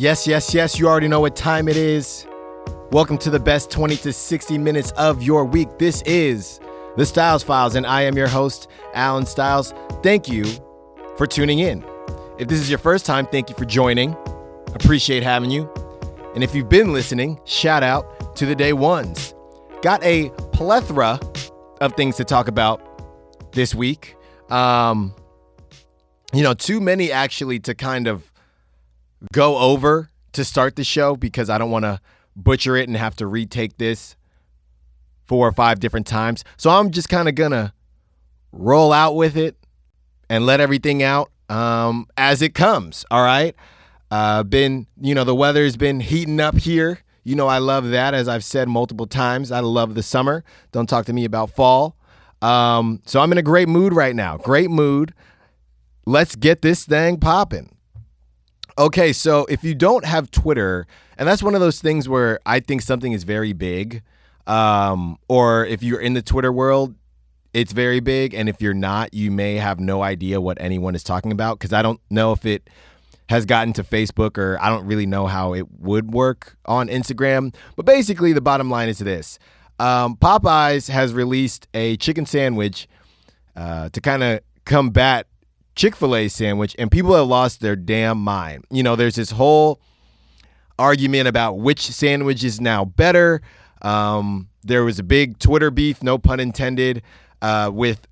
[0.00, 2.26] Yes, yes, yes, you already know what time it is.
[2.90, 5.78] Welcome to the best 20 to 60 minutes of your week.
[5.78, 6.58] This is
[6.96, 9.74] the Styles Files, and I am your host, Allen Styles.
[10.02, 10.46] Thank you
[11.18, 11.84] for tuning in.
[12.38, 14.16] If this is your first time, thank you for joining.
[14.74, 15.70] Appreciate having you.
[16.34, 19.34] And if you've been listening, shout out to the day ones.
[19.82, 21.20] Got a plethora
[21.82, 24.16] of things to talk about this week.
[24.48, 25.14] Um,
[26.32, 28.29] you know, too many actually to kind of
[29.32, 32.00] go over to start the show because I don't want to
[32.36, 34.16] butcher it and have to retake this
[35.26, 36.44] four or five different times.
[36.56, 37.72] So I'm just kind of going to
[38.52, 39.56] roll out with it
[40.28, 43.04] and let everything out um, as it comes.
[43.10, 43.54] All right.
[44.10, 47.00] Uh, been, you know, the weather's been heating up here.
[47.22, 49.52] You know, I love that, as I've said multiple times.
[49.52, 50.42] I love the summer.
[50.72, 51.96] Don't talk to me about fall.
[52.42, 54.38] Um, so I'm in a great mood right now.
[54.38, 55.12] Great mood.
[56.06, 57.76] Let's get this thing popping.
[58.80, 60.86] Okay, so if you don't have Twitter,
[61.18, 64.02] and that's one of those things where I think something is very big,
[64.46, 66.94] um, or if you're in the Twitter world,
[67.52, 71.04] it's very big, and if you're not, you may have no idea what anyone is
[71.04, 72.70] talking about because I don't know if it
[73.28, 77.54] has gotten to Facebook or I don't really know how it would work on Instagram.
[77.76, 79.38] But basically, the bottom line is this
[79.78, 82.88] um, Popeyes has released a chicken sandwich
[83.54, 85.26] uh, to kind of combat
[85.80, 88.66] Chick fil A sandwich, and people have lost their damn mind.
[88.70, 89.80] You know, there's this whole
[90.78, 93.40] argument about which sandwich is now better.
[93.80, 97.00] Um, there was a big Twitter beef, no pun intended,
[97.40, 98.06] uh, with,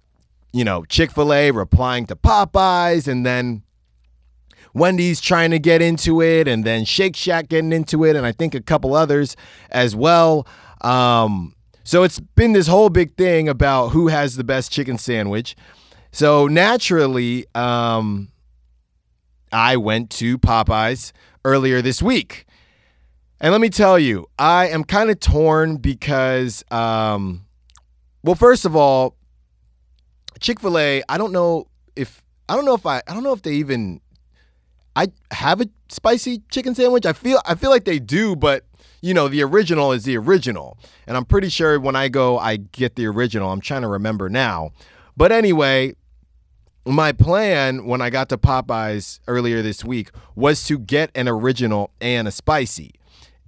[0.51, 3.63] you know, Chick fil A replying to Popeyes, and then
[4.73, 8.33] Wendy's trying to get into it, and then Shake Shack getting into it, and I
[8.33, 9.37] think a couple others
[9.71, 10.47] as well.
[10.81, 15.55] Um, so it's been this whole big thing about who has the best chicken sandwich.
[16.11, 18.29] So naturally, um,
[19.53, 21.13] I went to Popeyes
[21.45, 22.47] earlier this week.
[23.41, 27.47] And let me tell you, I am kind of torn because, um,
[28.25, 29.17] well, first of all,
[30.41, 33.33] Chick fil A, I don't know if, I don't know if I, I don't know
[33.33, 34.01] if they even,
[34.97, 37.07] I have a spicy chicken sandwich.
[37.07, 38.65] I feel, I feel like they do, but
[39.01, 40.77] you know, the original is the original.
[41.07, 43.53] And I'm pretty sure when I go, I get the original.
[43.53, 44.71] I'm trying to remember now.
[45.19, 45.97] But anyway,
[46.87, 51.91] my plan when I got to Popeyes earlier this week was to get an original
[52.01, 52.93] and a spicy.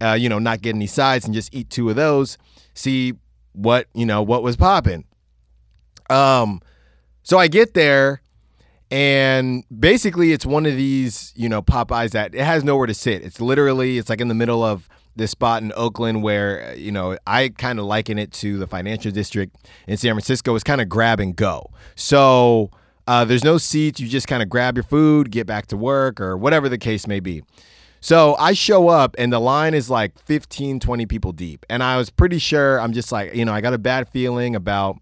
[0.03, 2.39] Uh, you know, not get any sides and just eat two of those.
[2.75, 3.15] See
[3.53, 5.05] what you know what was popping.
[6.09, 6.61] Um,
[7.23, 8.21] so I get there,
[8.91, 13.23] and basically it's one of these you know Popeyes that it has nowhere to sit.
[13.23, 14.89] It's literally it's like in the middle of
[15.21, 19.13] this spot in Oakland where you know I kind of liken it to the financial
[19.13, 20.55] district in San Francisco.
[20.55, 21.71] It's kind of grab and go.
[21.95, 22.71] So
[23.07, 24.01] uh, there's no seats.
[24.01, 27.07] You just kind of grab your food, get back to work, or whatever the case
[27.07, 27.43] may be.
[28.01, 31.67] So I show up and the line is like 15, 20 people deep.
[31.69, 34.57] And I was pretty sure, I'm just like, you know, I got a bad feeling
[34.57, 34.97] about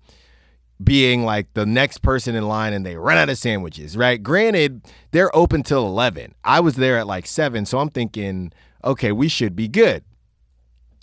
[0.83, 4.21] being like the next person in line and they run out of sandwiches, right?
[4.23, 6.35] Granted, they're open till 11.
[6.45, 8.53] I was there at like 7, so I'm thinking,
[8.85, 10.05] okay, we should be good.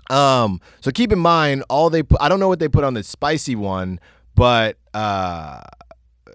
[0.09, 2.93] Um, so keep in mind all they put I don't know what they put on
[2.93, 3.99] the spicy one,
[4.35, 5.61] but uh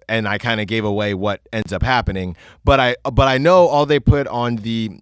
[0.09, 2.37] and I kind of gave away what ends up happening.
[2.65, 5.01] But I but I know all they put on the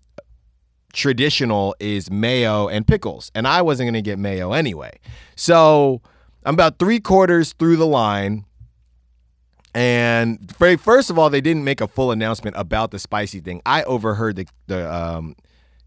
[0.92, 4.98] traditional is mayo and pickles, and I wasn't gonna get mayo anyway.
[5.34, 6.02] So
[6.44, 8.44] I'm about three quarters through the line.
[9.74, 13.60] And first of all, they didn't make a full announcement about the spicy thing.
[13.64, 15.36] I overheard the, the um,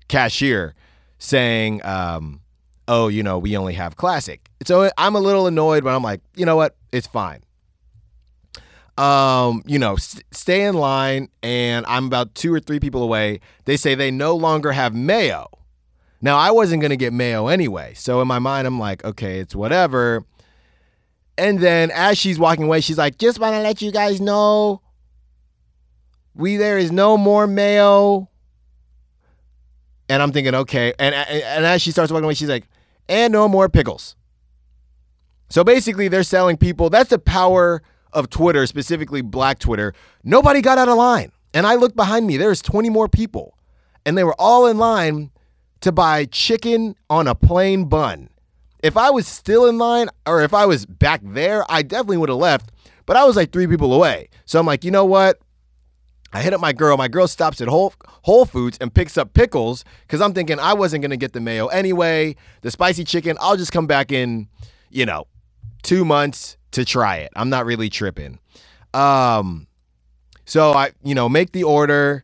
[0.08, 0.75] cashier
[1.18, 2.42] saying, um,
[2.91, 6.22] "Oh, you know, we only have classic." So I'm a little annoyed, but I'm like,
[6.35, 6.75] you know what?
[6.91, 7.41] It's fine
[8.97, 13.40] um, you know, st- stay in line, and I'm about two or three people away.
[13.66, 15.50] They say they no longer have mayo.
[16.22, 17.94] Now, I wasn't going to get mayo anyway.
[17.96, 20.24] So in my mind, I'm like, okay, it's whatever.
[21.38, 24.81] And then as she's walking away, she's like, just want to let you guys know
[26.36, 28.30] we there is no more mayo.
[30.10, 30.94] And I'm thinking, okay.
[31.00, 32.68] And, and as she starts walking away, she's like,
[33.12, 34.16] and no more pickles.
[35.50, 36.90] So basically, they're selling people.
[36.90, 39.94] That's the power of Twitter, specifically black Twitter,
[40.24, 41.31] nobody got out of line.
[41.54, 43.58] And I looked behind me, there's 20 more people.
[44.06, 45.31] And they were all in line
[45.81, 48.30] to buy chicken on a plain bun.
[48.81, 52.30] If I was still in line or if I was back there, I definitely would
[52.30, 52.72] have left.
[53.06, 54.30] But I was like three people away.
[54.46, 55.40] So I'm like, you know what?
[56.33, 56.98] I hit up my girl.
[56.98, 57.94] My girl stops at Whole,
[58.24, 61.42] Whole Foods and picks up pickles because I'm thinking I wasn't going to get the
[61.42, 62.36] mayo anyway.
[62.62, 64.48] The spicy chicken, I'll just come back in,
[64.89, 65.28] you know,
[65.83, 67.31] two months to try it.
[67.36, 68.39] I'm not really tripping.
[68.94, 69.68] Um,
[70.45, 72.24] so I, you know, make the order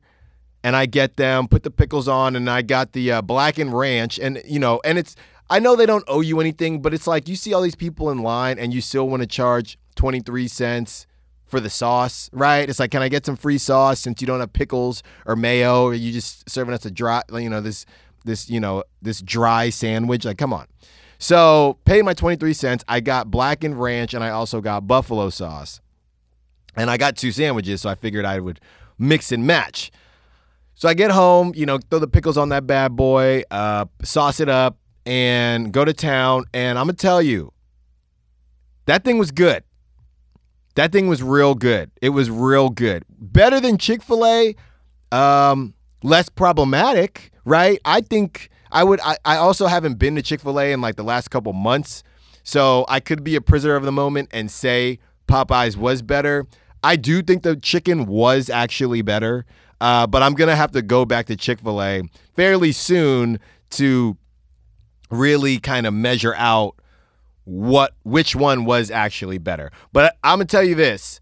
[0.63, 4.19] and I get them, put the pickles on, and I got the uh, blackened ranch,
[4.19, 5.15] and you know, and it's
[5.49, 8.09] I know they don't owe you anything, but it's like you see all these people
[8.09, 11.07] in line, and you still want to charge twenty three cents
[11.47, 12.69] for the sauce, right?
[12.69, 15.83] It's like, can I get some free sauce since you don't have pickles or mayo,
[15.83, 17.85] or you just serving us a dry, you know, this
[18.25, 20.25] this you know this dry sandwich?
[20.25, 20.67] Like, come on.
[21.19, 22.83] So paid my twenty three cents.
[22.87, 25.81] I got blackened ranch, and I also got buffalo sauce,
[26.75, 28.59] and I got two sandwiches, so I figured I would
[28.99, 29.91] mix and match.
[30.75, 34.39] So I get home, you know, throw the pickles on that bad boy, uh, sauce
[34.39, 34.77] it up,
[35.07, 36.43] and go to town.
[36.53, 37.51] And I'm gonna tell you,
[38.85, 39.63] that thing was good.
[40.77, 41.89] That thing was real good.
[42.03, 43.03] It was real good.
[43.09, 44.55] Better than Chick fil A,
[45.11, 47.79] um, less problematic, right?
[47.83, 50.95] I think I would, I, I also haven't been to Chick fil A in like
[50.95, 52.03] the last couple months.
[52.43, 56.45] So I could be a prisoner of the moment and say Popeyes was better.
[56.83, 59.47] I do think the chicken was actually better,
[59.81, 62.03] uh, but I'm going to have to go back to Chick fil A
[62.35, 63.39] fairly soon
[63.71, 64.15] to
[65.09, 66.75] really kind of measure out
[67.47, 69.71] what which one was actually better.
[69.93, 71.21] But I'm gonna tell you this.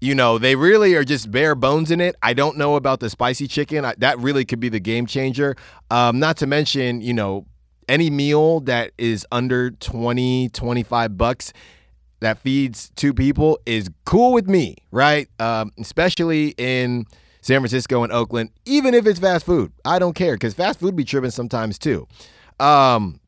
[0.00, 2.16] You know, they really are just bare bones in it.
[2.22, 3.84] I don't know about the spicy chicken.
[3.84, 5.54] I, that really could be the game changer.
[5.90, 7.46] Um, not to mention, you know,
[7.88, 11.52] any meal that is under 20, 25 bucks
[12.18, 15.28] that feeds two people is cool with me, right?
[15.38, 17.04] Um, especially in
[17.42, 19.72] San Francisco and Oakland, even if it's fast food.
[19.84, 22.08] I don't care because fast food be tripping sometimes too.
[22.58, 23.20] Um,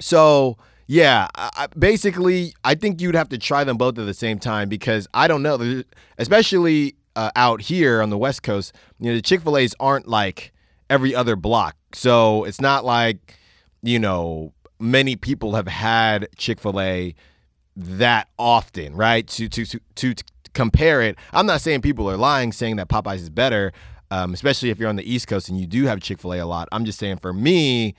[0.00, 0.56] so
[0.90, 4.70] yeah, I, basically, I think you'd have to try them both at the same time
[4.70, 5.82] because I don't know,
[6.16, 8.74] especially uh, out here on the West Coast.
[8.98, 10.50] You know, the Chick Fil A's aren't like
[10.88, 13.36] every other block, so it's not like
[13.82, 17.14] you know many people have had Chick Fil A
[17.76, 19.26] that often, right?
[19.28, 20.24] To to to to
[20.54, 23.74] compare it, I'm not saying people are lying saying that Popeyes is better,
[24.10, 26.38] um, especially if you're on the East Coast and you do have Chick Fil A
[26.38, 26.66] a lot.
[26.72, 27.94] I'm just saying for me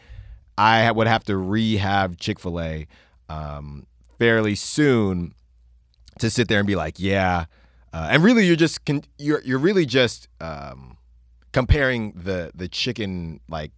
[0.59, 2.85] I would have to rehab Chick fil A
[3.29, 5.33] um, fairly soon
[6.19, 7.45] to sit there and be like, yeah.
[7.93, 10.97] Uh, and really, you're just con- you're you're really just um,
[11.53, 13.71] comparing the the chicken like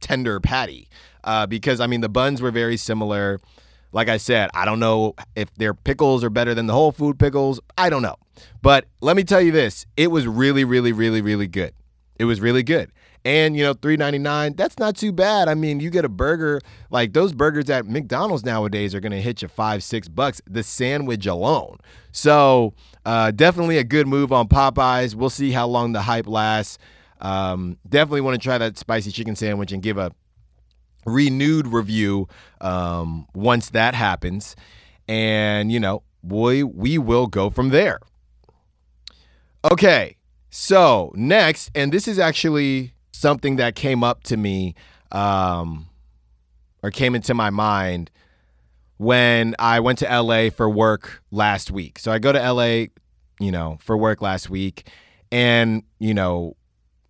[0.00, 0.88] tender patty
[1.24, 3.40] uh, because I mean the buns were very similar.
[3.92, 7.18] Like I said, I don't know if their pickles are better than the whole food
[7.18, 7.60] pickles.
[7.78, 8.16] I don't know,
[8.60, 11.72] but let me tell you this: it was really, really, really, really good.
[12.18, 12.92] It was really good
[13.26, 15.48] and you know 3.99 that's not too bad.
[15.48, 19.20] I mean you get a burger like those burgers at mcdonald's nowadays are going to
[19.20, 21.78] hit you five six bucks the sandwich alone.
[22.12, 22.72] So
[23.04, 25.16] uh, definitely a good move on popeyes.
[25.16, 26.78] We'll see how long the hype lasts.
[27.20, 30.12] Um, definitely want to try that spicy chicken sandwich and give a
[31.04, 32.28] renewed review
[32.60, 34.54] um, once that happens.
[35.08, 37.98] And you know boy we will go from there.
[39.68, 40.16] Okay
[40.48, 44.74] so next and this is actually something that came up to me
[45.12, 45.86] um,
[46.82, 48.10] or came into my mind
[48.98, 51.98] when I went to LA for work last week.
[51.98, 52.86] So I go to LA,
[53.40, 54.88] you know, for work last week,
[55.32, 56.56] and you know,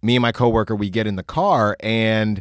[0.02, 2.40] me and my coworker we get in the car, and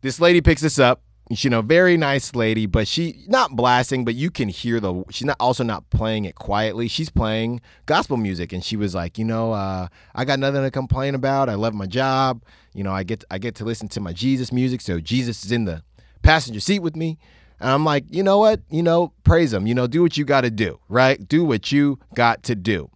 [0.00, 1.02] this lady picks us up
[1.32, 5.04] you know, very nice lady, but she not blasting, but you can hear the.
[5.10, 6.88] She's not also not playing it quietly.
[6.88, 10.70] She's playing gospel music, and she was like, you know, uh, I got nothing to
[10.70, 11.48] complain about.
[11.48, 12.42] I love my job.
[12.74, 15.52] You know, I get I get to listen to my Jesus music, so Jesus is
[15.52, 15.82] in the
[16.22, 17.18] passenger seat with me.
[17.60, 18.60] And I'm like, you know what?
[18.70, 19.66] You know, praise him.
[19.66, 21.26] You know, do what you got to do, right?
[21.28, 22.90] Do what you got to do.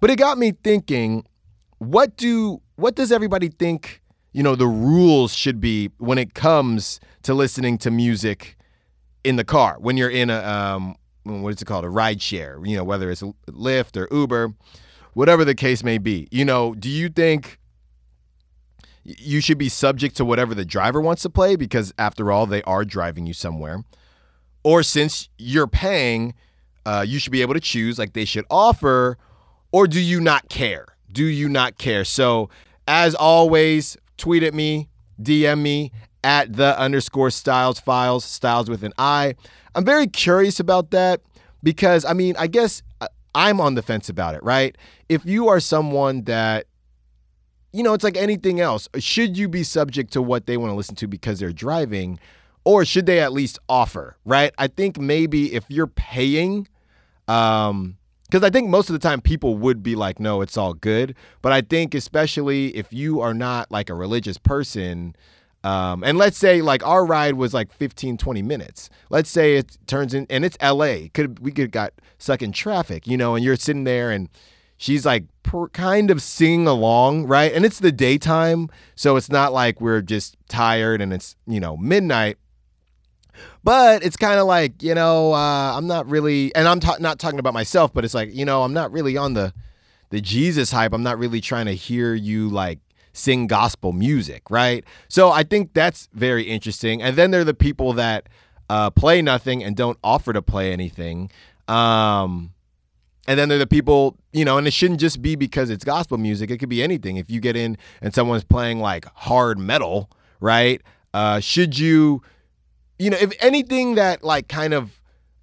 [0.00, 1.26] But it got me thinking,
[1.78, 4.00] what do what does everybody think?
[4.32, 8.56] You know, the rules should be when it comes to listening to music
[9.24, 11.84] in the car when you're in a um, what is it called?
[11.84, 14.54] A ride share you know whether it's lyft or uber
[15.12, 16.28] whatever the case may be.
[16.30, 17.58] You know do you think
[19.02, 22.62] you should be subject to whatever the driver wants to play because after all they
[22.62, 23.82] are driving you somewhere?
[24.62, 26.34] Or since you're paying
[26.84, 29.18] uh, you should be able to choose like they should offer
[29.72, 30.86] or do you not care?
[31.10, 32.04] Do you not care?
[32.04, 32.50] So
[32.86, 34.88] as always tweet at me
[35.20, 35.90] dm me
[36.26, 39.36] at the underscore styles files, styles with an I.
[39.76, 41.20] I'm very curious about that
[41.62, 44.76] because, I mean, I guess uh, I'm on the fence about it, right?
[45.08, 46.66] If you are someone that,
[47.72, 48.88] you know, it's like anything else.
[48.98, 52.18] Should you be subject to what they want to listen to because they're driving?
[52.64, 54.52] Or should they at least offer, right?
[54.58, 56.66] I think maybe if you're paying,
[57.28, 60.74] um, because I think most of the time people would be like, no, it's all
[60.74, 61.14] good.
[61.40, 65.14] But I think, especially if you are not like a religious person,
[65.66, 68.88] um, and let's say like our ride was like 15, 20 minutes.
[69.10, 71.08] Let's say it turns in and it's LA.
[71.12, 74.28] Could we could got stuck in traffic, you know, and you're sitting there and
[74.76, 77.52] she's like per, kind of singing along, right?
[77.52, 81.76] And it's the daytime, so it's not like we're just tired and it's, you know,
[81.76, 82.38] midnight.
[83.64, 87.18] But it's kind of like, you know, uh, I'm not really, and I'm ta- not
[87.18, 89.52] talking about myself, but it's like, you know, I'm not really on the
[90.10, 90.92] the Jesus hype.
[90.92, 92.78] I'm not really trying to hear you like
[93.16, 94.84] sing gospel music, right?
[95.08, 97.02] So I think that's very interesting.
[97.02, 98.28] And then there are the people that
[98.68, 101.30] uh, play nothing and don't offer to play anything.
[101.66, 102.52] Um,
[103.26, 105.84] and then there are the people, you know, and it shouldn't just be because it's
[105.84, 106.50] gospel music.
[106.50, 107.16] It could be anything.
[107.16, 110.82] If you get in and someone's playing like hard metal, right?
[111.14, 112.22] Uh, should you,
[112.98, 115.00] you know, if anything that like kind of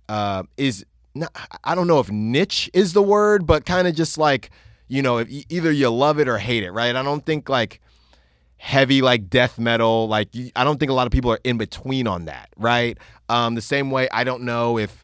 [0.08, 4.18] uh, is, not, I don't know if niche is the word, but kind of just
[4.18, 4.52] like,
[4.94, 6.96] you know, if either you love it or hate it, right?
[6.96, 7.82] I don't think like
[8.58, 12.06] heavy like death metal, like I don't think a lot of people are in between
[12.06, 12.96] on that, right?
[13.28, 15.04] Um, the same way I don't know if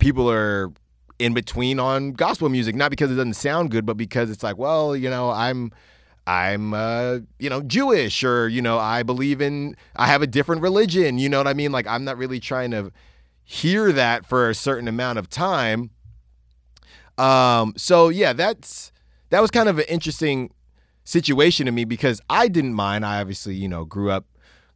[0.00, 0.72] people are
[1.20, 4.58] in between on gospel music, not because it doesn't sound good, but because it's like,
[4.58, 5.70] well, you know, I'm
[6.26, 10.60] I'm uh, you know, Jewish or, you know, I believe in I have a different
[10.60, 11.70] religion, you know what I mean?
[11.70, 12.90] Like I'm not really trying to
[13.44, 15.90] hear that for a certain amount of time.
[17.16, 18.90] Um, so yeah, that's
[19.34, 20.52] that was kind of an interesting
[21.04, 23.04] situation to me because I didn't mind.
[23.04, 24.24] I obviously, you know, grew up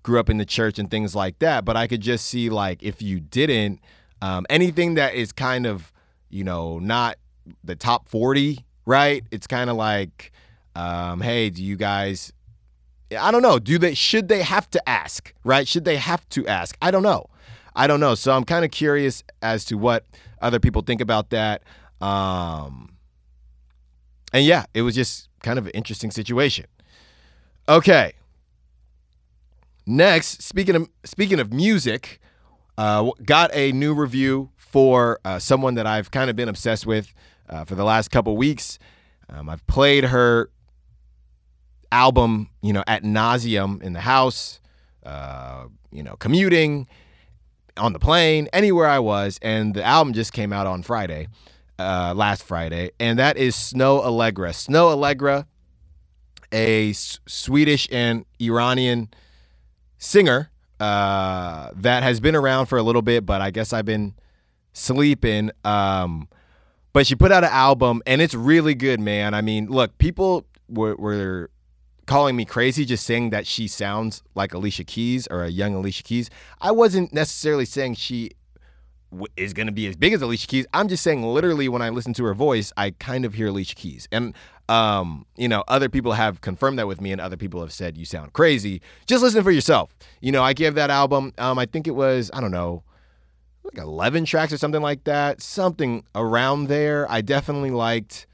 [0.03, 2.83] grew up in the church and things like that, but I could just see like
[2.83, 3.81] if you didn't
[4.23, 5.93] um, anything that is kind of
[6.31, 7.17] you know, not
[7.65, 9.25] the top 40, right?
[9.31, 10.33] It's kind of like,
[10.75, 12.33] um, hey, do you guys,
[13.19, 15.67] I don't know, do they, should they have to ask, right?
[15.67, 16.77] Should they have to ask?
[16.83, 17.27] I don't know.
[17.75, 18.15] I don't know.
[18.15, 20.05] So I'm kind of curious as to what
[20.43, 21.63] other people think about that.
[22.01, 22.91] Um,
[24.33, 26.67] and yeah, it was just kind of an interesting situation.
[27.69, 28.13] Okay.
[29.87, 32.21] Next, speaking of speaking of music,
[32.77, 37.13] uh, got a new review for uh, someone that I've kind of been obsessed with
[37.49, 38.79] uh, for the last couple weeks.
[39.31, 40.51] Um, I've played her
[41.91, 44.61] album, you know, at nauseum in the house,
[45.05, 46.87] uh, you know, commuting,
[47.79, 51.29] on the plane, anywhere I was, and the album just came out on Friday,
[51.79, 54.51] uh, last Friday, and that is Snoh Aalegra.
[54.51, 55.47] Snoh Aalegra,
[56.53, 59.09] a S- Swedish and Iranian
[59.99, 64.15] singer uh, that has been around for a little bit, but I guess I've been
[64.73, 65.51] sleeping.
[65.65, 66.29] Um,
[66.93, 69.35] but she put out an album and it's really good, man.
[69.35, 71.51] I mean, look, people were, were
[72.07, 76.03] calling me crazy just saying that she sounds like Alicia Keys or a young Alicia
[76.03, 76.31] Keys.
[76.61, 78.31] I wasn't necessarily saying she
[79.37, 80.67] is going to be as big as Alicia Keys.
[80.73, 83.75] I'm just saying, literally, when I listen to her voice, I kind of hear Alicia
[83.75, 84.09] Keys.
[84.13, 84.35] And,
[84.69, 87.97] um, you know, other people have confirmed that with me, and other people have said,
[87.97, 88.83] you sound crazy.
[89.07, 89.95] Just listen for yourself.
[90.21, 92.83] You know, I gave that album, um, I think it was, I don't know,
[93.65, 97.11] like 11 tracks or something like that, something around there.
[97.11, 98.27] I definitely liked.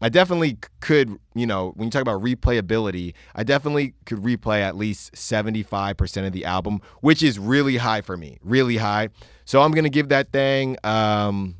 [0.00, 4.76] I definitely could, you know, when you talk about replayability, I definitely could replay at
[4.76, 9.08] least 75% of the album, which is really high for me, really high.
[9.44, 11.56] So I'm to give that thing um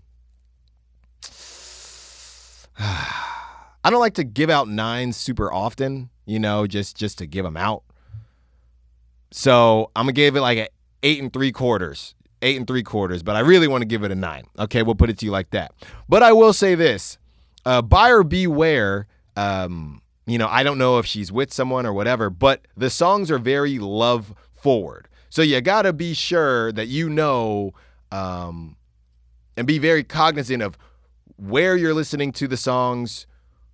[2.79, 7.45] I don't like to give out nines super often, you know, just just to give
[7.45, 7.83] them out.
[9.31, 10.69] So I'm gonna give it like an
[11.03, 12.15] eight and three quarters
[12.45, 14.45] eight and three quarters, but I really want to give it a nine.
[14.59, 15.73] Okay, we'll put it to you like that.
[16.09, 17.19] But I will say this
[17.65, 19.09] uh, buyer beware.
[19.37, 23.31] Um, you know, I don't know if she's with someone or whatever, but the songs
[23.31, 25.09] are very love forward.
[25.35, 27.75] So you got to be sure that you know
[28.13, 28.77] um,
[29.57, 30.79] and be very cognizant of
[31.35, 33.27] where you're listening to the songs,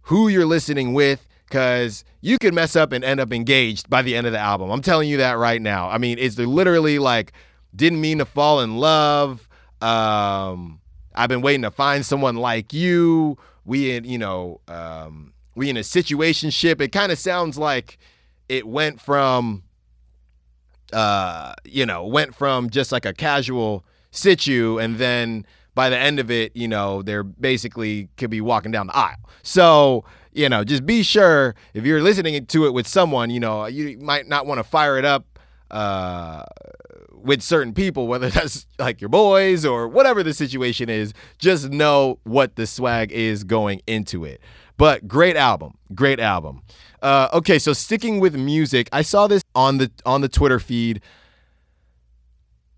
[0.04, 4.16] who you're listening with, because you could mess up and end up engaged by the
[4.16, 4.70] end of the album.
[4.70, 5.90] I'm telling you that right now.
[5.90, 7.34] I mean, it's literally like
[7.76, 9.46] didn't mean to fall in love.
[9.82, 10.80] Um,
[11.14, 13.36] I've been waiting to find someone like you.
[13.66, 16.80] We in, you know, um, we in a situation ship.
[16.80, 17.98] It kind of sounds like
[18.48, 19.64] it went from,
[20.92, 26.18] uh, you know, went from just like a casual situ, and then by the end
[26.18, 29.16] of it, you know, they're basically could be walking down the aisle.
[29.42, 33.66] So, you know, just be sure if you're listening to it with someone, you know,
[33.66, 35.38] you might not want to fire it up
[35.70, 36.44] uh,
[37.12, 42.18] with certain people, whether that's like your boys or whatever the situation is, just know
[42.24, 44.40] what the swag is going into it.
[44.76, 46.62] But great album, great album.
[47.02, 51.00] Uh, okay, so sticking with music, I saw this on the on the Twitter feed.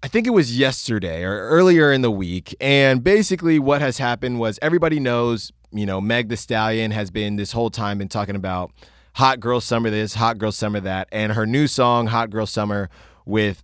[0.03, 4.41] I think it was yesterday or earlier in the week, and basically what has happened
[4.41, 8.35] was everybody knows, you know, Meg Thee Stallion has been this whole time been talking
[8.35, 8.73] about
[9.15, 12.89] hot girl summer this, hot girl summer that, and her new song, Hot Girl Summer,
[13.27, 13.63] with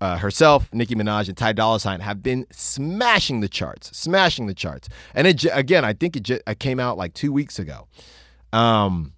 [0.00, 4.54] uh, herself, Nicki Minaj, and Ty Dolla Sign have been smashing the charts, smashing the
[4.54, 4.88] charts.
[5.14, 7.86] And it again, I think it, j- it came out like two weeks ago.
[8.52, 9.12] Um,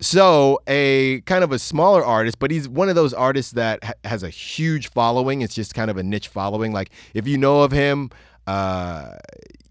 [0.00, 3.94] so a kind of a smaller artist, but he's one of those artists that ha-
[4.04, 5.42] has a huge following.
[5.42, 6.72] It's just kind of a niche following.
[6.72, 8.10] Like if you know of him,
[8.46, 9.16] uh,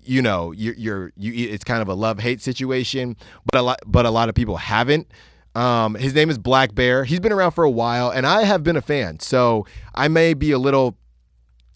[0.04, 1.50] you know, you're, you're you.
[1.50, 3.16] It's kind of a love hate situation,
[3.52, 5.08] but a lot, but a lot of people haven't.
[5.56, 8.78] Um, his name is blackbear He's been around for a while, and I have been
[8.78, 9.20] a fan.
[9.20, 9.66] So
[9.96, 10.98] I may be a little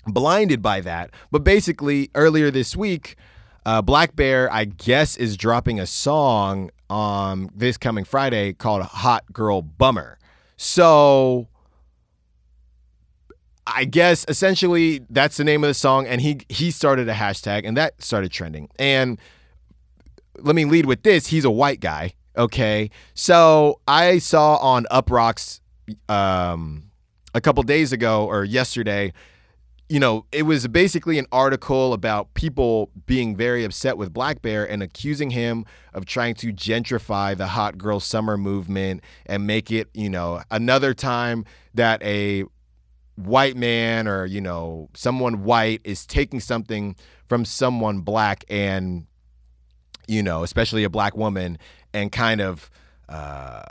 [0.06, 1.12] blinded by that.
[1.32, 3.16] But basically, earlier this week,
[3.66, 9.62] uh, blackbear, I guess, is dropping a song um, this coming Friday called Hot Girl
[9.62, 10.18] Bummer.
[10.58, 11.48] So
[13.66, 17.66] I guess essentially that's the name of the song, and he he started a hashtag,
[17.66, 18.70] and that started trending.
[18.78, 19.20] And
[20.40, 22.14] let me lead with this: he's a white guy.
[22.38, 25.60] Okay, so I saw on Uproxx
[26.10, 26.92] um,
[27.34, 29.14] a couple days ago or yesterday
[29.92, 34.82] you know, it was basically an article about people being very upset with blackbear and
[34.82, 40.10] accusing him of trying to gentrify the hot girl summer movement and make it, you
[40.10, 41.44] know, another time
[41.74, 42.46] that a
[43.16, 46.96] white man or, you know, someone white is taking something
[47.28, 49.06] from someone black and,
[50.08, 51.58] you know, especially a black woman
[51.94, 52.70] and kind of
[53.10, 53.62] uh,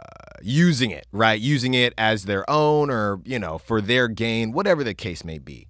[0.42, 1.40] using it, right?
[1.40, 5.38] Using it as their own or, you know, for their gain, whatever the case may
[5.38, 5.66] be.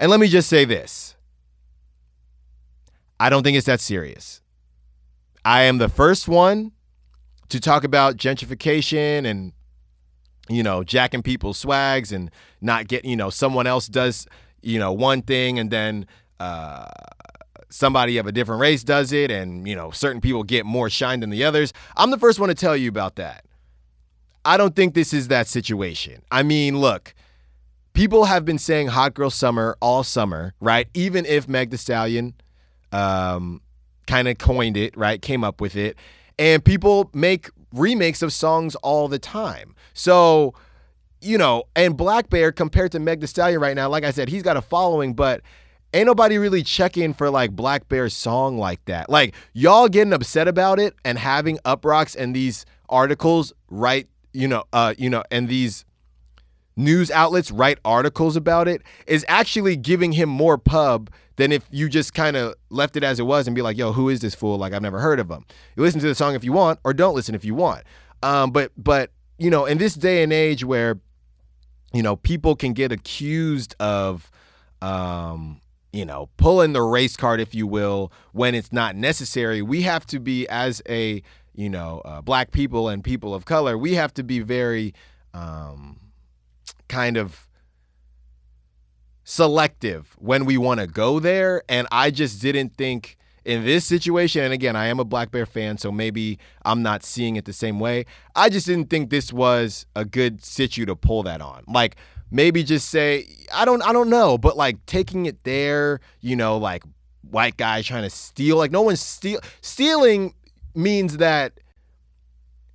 [0.00, 1.14] And let me just say this.
[3.20, 4.40] I don't think it's that serious.
[5.44, 6.72] I am the first one
[7.50, 9.52] to talk about gentrification and,
[10.48, 12.30] you know, jacking people's swags and
[12.62, 14.26] not getting, you know, someone else does,
[14.62, 16.06] you know, one thing and then,
[16.40, 16.86] uh,
[17.68, 21.20] somebody of a different race does it and you know certain people get more shine
[21.20, 21.72] than the others.
[21.96, 23.44] I'm the first one to tell you about that.
[24.44, 26.22] I don't think this is that situation.
[26.32, 27.14] I mean look
[28.00, 30.88] people have been saying hot girl summer all summer, right?
[30.94, 32.32] Even if Meg Thee Stallion
[32.92, 33.60] um,
[34.06, 35.20] kind of coined it, right?
[35.20, 35.98] Came up with it.
[36.38, 39.74] And people make remakes of songs all the time.
[39.92, 40.54] So,
[41.20, 44.42] you know, and blackbear compared to Meg Thee Stallion right now, like I said, he's
[44.42, 45.42] got a following, but
[45.92, 49.10] ain't nobody really checking for like blackbear's song like that.
[49.10, 54.64] Like y'all getting upset about it and having Uproxx and these articles right, you know,
[54.72, 55.84] uh, you know, and these
[56.76, 61.88] news outlets write articles about it is actually giving him more pub than if you
[61.88, 64.34] just kind of left it as it was and be like, yo, who is this
[64.34, 64.58] fool?
[64.58, 65.44] Like, I've never heard of him.
[65.74, 67.84] You listen to the song if you want, or don't listen if you want.
[68.22, 71.00] Um, but, but, you know, in this day and age where,
[71.92, 74.30] you know, people can get accused of,
[74.82, 75.60] um,
[75.92, 80.06] you know, pulling the race card, if you will, when it's not necessary, we have
[80.06, 81.22] to be, as a,
[81.54, 84.94] you know, uh, black people and people of color, we have to be very,
[85.32, 85.98] um,
[86.90, 87.48] kind of
[89.24, 91.62] selective when we want to go there.
[91.68, 95.78] And I just didn't think in this situation, and again, I am a blackbear fan,
[95.78, 98.04] so maybe I'm not seeing it the same way.
[98.36, 101.64] I just didn't think this was a good situ to pull that on.
[101.66, 101.96] Like
[102.30, 106.58] maybe just say, I don't I don't know, but like taking it there, you know,
[106.58, 106.82] like
[107.22, 110.34] white guy trying to steal, like no one's steal stealing
[110.74, 111.60] means that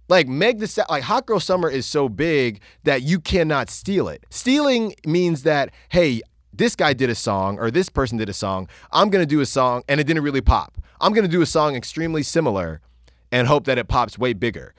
[0.08, 4.26] like Meg the like Hot Girl Summer is so big that you cannot steal it.
[4.30, 6.22] Stealing means that hey,
[6.54, 8.68] this guy did a song or this person did a song.
[8.92, 10.78] I'm gonna do a song and it didn't really pop.
[11.02, 12.82] I'm gonna do a song extremely similar
[13.32, 14.74] and hope that it pops way bigger.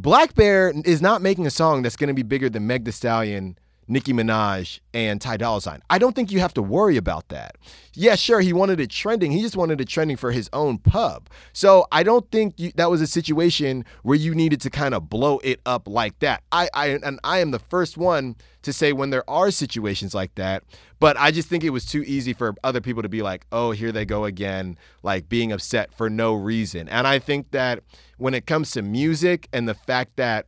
[0.00, 3.58] blackbear is not making a song that's gonna be bigger than Meg Thee Stallion
[3.88, 5.82] Nicki Minaj and Ty Dolla Sign.
[5.88, 7.56] I don't think you have to worry about that.
[7.94, 9.32] Yeah, sure, he wanted it trending.
[9.32, 11.28] He just wanted it trending for his own pub.
[11.52, 15.08] So I don't think you, that was a situation where you needed to kind of
[15.08, 16.42] blow it up like that.
[16.52, 20.34] I, I and I am the first one to say when there are situations like
[20.34, 20.62] that,
[21.00, 23.70] but I just think it was too easy for other people to be like, "Oh,
[23.70, 26.88] here they go again," like being upset for no reason.
[26.88, 27.82] And I think that
[28.18, 30.46] when it comes to music and the fact that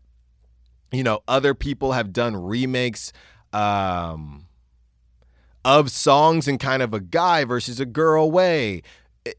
[0.92, 3.12] you know, other people have done remakes
[3.53, 4.46] um,
[5.64, 8.83] of songs in kind of a guy versus a girl way.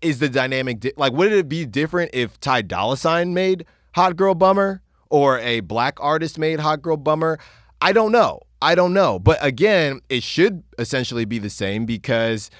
[0.01, 4.15] Is the dynamic di- like would it be different if Ty Dolla Sign made Hot
[4.15, 7.39] Girl Bummer or a black artist made Hot Girl Bummer?
[7.81, 8.41] I don't know.
[8.61, 9.17] I don't know.
[9.17, 12.51] But again, it should essentially be the same because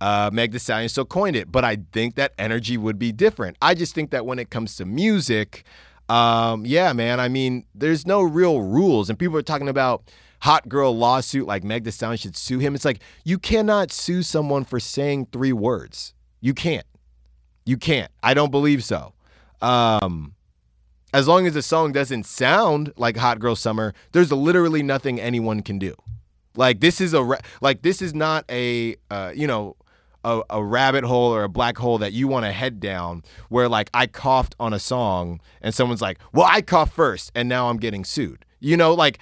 [0.00, 1.50] uh, Meg Thee Stallion still coined it.
[1.50, 3.56] But I think that energy would be different.
[3.60, 5.64] I just think that when it comes to music,
[6.08, 7.20] um, yeah, man.
[7.20, 11.64] I mean, there's no real rules, and people are talking about hot girl lawsuit like
[11.64, 12.74] Meg Thee Stallion should sue him.
[12.74, 16.14] It's like you cannot sue someone for saying three words.
[16.40, 16.86] You can't.
[17.64, 18.10] You can't.
[18.22, 19.12] I don't believe so.
[19.60, 20.34] Um,
[21.12, 25.62] as long as the song doesn't sound like Hot Girl Summer, there's literally nothing anyone
[25.62, 25.94] can do.
[26.54, 29.76] Like this is a ra- like this is not a uh, you know
[30.28, 33.68] a, a rabbit hole or a black hole that you want to head down where
[33.68, 37.68] like I coughed on a song and someone's like, "Well, I coughed first and now
[37.68, 39.18] I'm getting sued." You know, like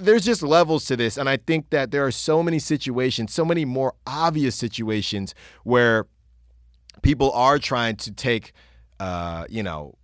[0.00, 3.44] there's just levels to this and I think that there are so many situations, so
[3.44, 6.06] many more obvious situations where
[7.02, 8.52] people are trying to take
[9.00, 9.94] uh, you know,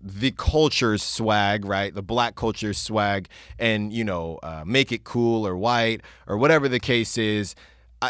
[0.00, 1.94] the culture's swag, right?
[1.94, 6.68] The black culture's swag, and you know, uh, make it cool or white or whatever
[6.68, 7.54] the case is.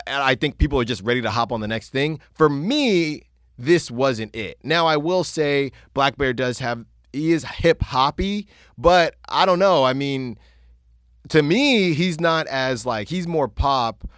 [0.07, 2.21] I, I think people are just ready to hop on the next thing.
[2.33, 3.23] For me,
[3.59, 4.59] this wasn't it.
[4.63, 9.85] Now, I will say blackbear does have he is hip hoppy, but I don't know.
[9.85, 10.39] I mean,
[11.29, 14.09] to me, he's not as like he's more pop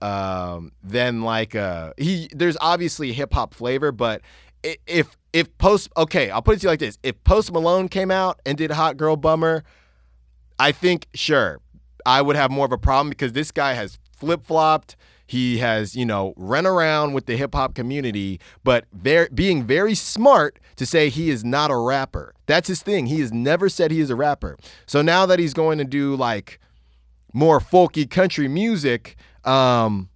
[0.00, 4.22] um than like uh he there's obviously hip hop flavor, but
[4.86, 8.10] if if post okay, I'll put it to you like this: if Post Malone came
[8.10, 9.64] out and did Hot Girl Bummer,
[10.58, 11.60] I think sure
[12.06, 14.96] I would have more of a problem because this guy has flip flopped.
[15.28, 19.94] He has, you know, run around with the hip hop community, but very, being very
[19.94, 22.34] smart to say he is not a rapper.
[22.46, 23.06] That's his thing.
[23.06, 24.56] He has never said he is a rapper.
[24.86, 26.58] So now that he's going to do like
[27.34, 30.08] more folky country music, um,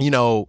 [0.00, 0.48] you know,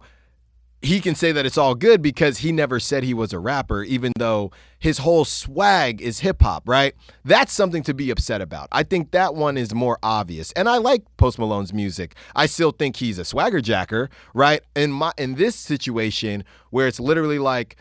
[0.82, 3.82] he can say that it's all good because he never said he was a rapper,
[3.82, 6.94] even though his whole swag is hip hop, right?
[7.22, 8.68] That's something to be upset about.
[8.72, 10.52] I think that one is more obvious.
[10.52, 12.14] And I like Post Malone's music.
[12.34, 14.62] I still think he's a swagger jacker, right?
[14.74, 17.76] In my in this situation where it's literally like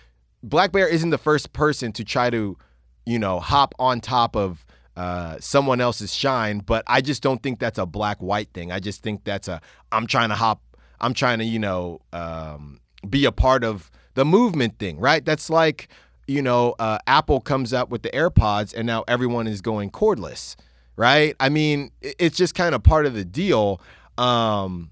[0.46, 2.58] blackbear isn't the first person to try to,
[3.06, 4.66] you know, hop on top of
[4.98, 8.74] uh, someone else's shine, but I just don't think that's a black white thing.
[8.74, 10.62] I just think that's a I'm trying to hop
[11.02, 15.24] I'm trying to, you know, um, be a part of the movement thing, right?
[15.24, 15.88] That's like,
[16.28, 20.56] you know, uh, Apple comes up with the AirPods and now everyone is going cordless,
[20.96, 21.36] right?
[21.40, 23.82] I mean, it's just kind of part of the deal.
[24.18, 24.92] Um,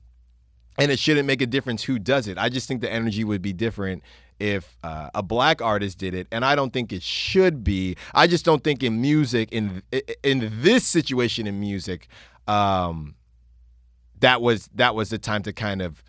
[0.78, 2.38] and it shouldn't make a difference who does it.
[2.38, 4.04] I just think the energy would be different
[4.40, 7.96] if uh, a black artist did it, and I don't think it should be.
[8.14, 9.82] I just don't think in music, in
[10.24, 12.08] in this situation in music,
[12.48, 13.16] um,
[14.20, 16.04] that was that was the time to kind of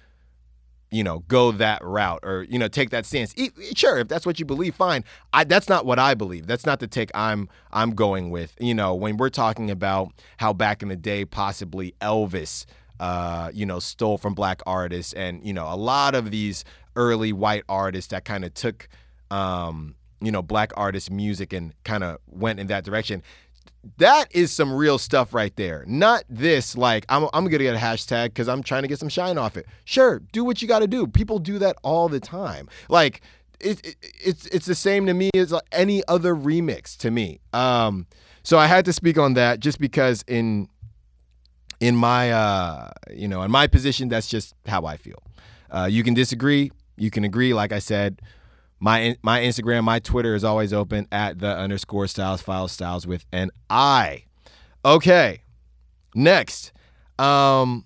[0.91, 3.35] you know, go that route or you know take that stance.
[3.37, 5.05] E- sure, if that's what you believe, fine.
[5.33, 6.47] I, that's not what I believe.
[6.47, 8.55] That's not the take I'm I'm going with.
[8.59, 12.65] You know, when we're talking about how back in the day, possibly Elvis,
[13.01, 16.65] uh, you know, stole from black artists, and you know, a lot of these
[16.97, 18.89] early white artists that kind of took,
[19.31, 23.23] um, you know, black artists' music and kind of went in that direction
[23.97, 25.85] that is some real stuff right there.
[25.87, 28.99] Not this, like, I'm, I'm going to get a hashtag because I'm trying to get
[28.99, 29.67] some shine off it.
[29.85, 31.07] Sure, do what you got to do.
[31.07, 32.69] People do that all the time.
[32.89, 33.23] Like,
[33.61, 37.41] it, it, it's it's the same to me as any other remix to me.
[37.53, 38.07] Um,
[38.43, 40.69] so I had to speak on that just because in
[41.81, 45.23] in my uh, you know in my position that's just how I feel.
[45.71, 47.53] Uh, you can disagree, you can agree.
[47.53, 48.23] Like I said,
[48.81, 53.25] my my Instagram, my Twitter is always open at the underscore styles files styles with
[53.33, 54.25] an I.
[54.85, 55.43] Okay.
[56.15, 56.73] Next.
[57.19, 57.85] Um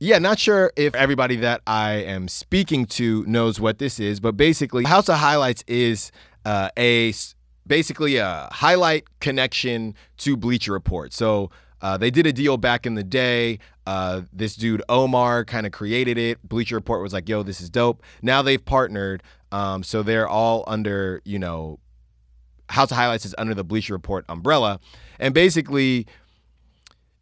[0.00, 4.36] yeah, not sure if everybody that I am speaking to knows what this is, but
[4.36, 6.12] basically, House of Highlights is
[6.44, 7.12] uh, a
[7.66, 11.12] basically a highlight connection to Bleacher Report.
[11.12, 13.58] So uh, they did a deal back in the day.
[13.86, 16.42] Uh, this dude Omar kind of created it.
[16.46, 20.64] Bleacher Report was like, "Yo, this is dope." Now they've partnered, um, so they're all
[20.66, 21.78] under you know,
[22.68, 24.80] House of Highlights is under the Bleacher Report umbrella,
[25.18, 26.06] and basically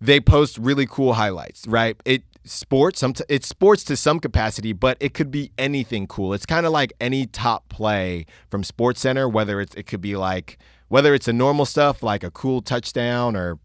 [0.01, 1.66] they post really cool highlights.
[1.66, 1.97] Right?
[2.05, 6.47] It sports some it's sports to some capacity but it could be anything cool it's
[6.47, 10.57] kind of like any top play from sports center whether it's it could be like
[10.87, 13.59] whether it's a normal stuff like a cool touchdown or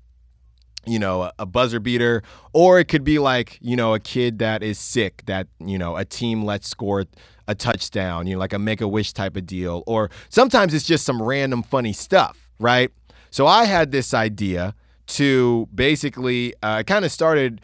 [0.85, 4.63] you know, a buzzer beater, or it could be like, you know, a kid that
[4.63, 7.05] is sick that, you know, a team lets score
[7.47, 9.83] a touchdown, you know, like a make a wish type of deal.
[9.85, 12.91] Or sometimes it's just some random funny stuff, right?
[13.29, 14.73] So I had this idea
[15.07, 17.61] to basically, uh, kind of started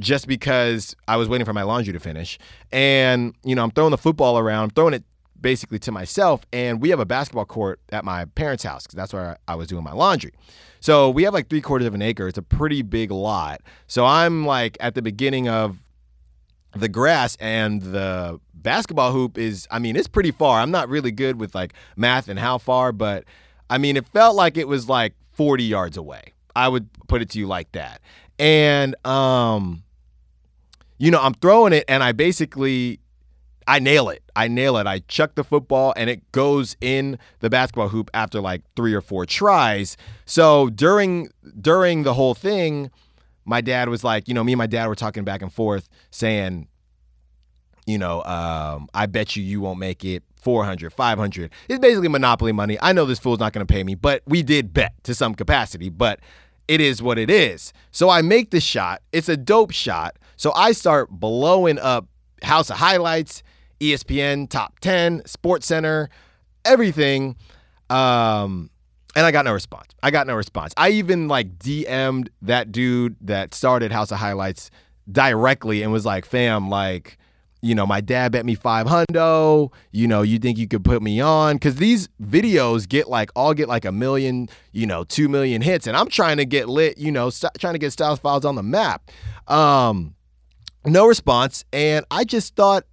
[0.00, 2.38] just because I was waiting for my laundry to finish.
[2.72, 5.04] And, you know, I'm throwing the football around, I'm throwing it
[5.40, 6.44] basically to myself.
[6.52, 9.68] And we have a basketball court at my parents' house because that's where I was
[9.68, 10.32] doing my laundry.
[10.84, 12.28] So we have like three quarters of an acre.
[12.28, 13.62] It's a pretty big lot.
[13.86, 15.78] So I'm like at the beginning of
[16.76, 20.60] the grass and the basketball hoop is, I mean, it's pretty far.
[20.60, 23.24] I'm not really good with like math and how far, but
[23.70, 26.34] I mean, it felt like it was like 40 yards away.
[26.54, 28.02] I would put it to you like that.
[28.38, 29.84] And, um,
[30.98, 33.00] you know, I'm throwing it and I basically
[33.66, 34.22] I nail it.
[34.36, 34.86] I nail it.
[34.86, 39.00] I chuck the football and it goes in the basketball hoop after like three or
[39.00, 39.96] four tries.
[40.26, 42.90] So during during the whole thing,
[43.44, 45.88] my dad was like, you know, me and my dad were talking back and forth,
[46.10, 46.68] saying,
[47.86, 51.50] you know, um, I bet you you won't make it 400, 500.
[51.68, 52.78] It's basically monopoly money.
[52.80, 55.34] I know this fool's not going to pay me, but we did bet to some
[55.34, 56.20] capacity, but
[56.68, 57.72] it is what it is.
[57.90, 59.02] So I make the shot.
[59.12, 60.16] It's a dope shot.
[60.36, 62.06] So I start blowing up
[62.42, 63.42] House of Highlights,
[63.84, 66.08] ESPN, Top 10, Sports Center,
[66.64, 67.36] everything.
[67.90, 68.70] Um,
[69.16, 69.88] and I got no response.
[70.02, 70.72] I got no response.
[70.76, 74.70] I even like DM'd that dude that started House of Highlights
[75.10, 77.18] directly and was like, fam, like,
[77.62, 79.72] you know, my dad bet me five hundo.
[79.90, 81.56] You know, you think you could put me on?
[81.56, 85.86] Because these videos get like all get like a million, you know, two million hits,
[85.86, 86.98] and I'm trying to get lit.
[86.98, 89.10] You know, st- trying to get Styles Files on the map.
[89.48, 90.14] Um,
[90.84, 92.84] no response, and I just thought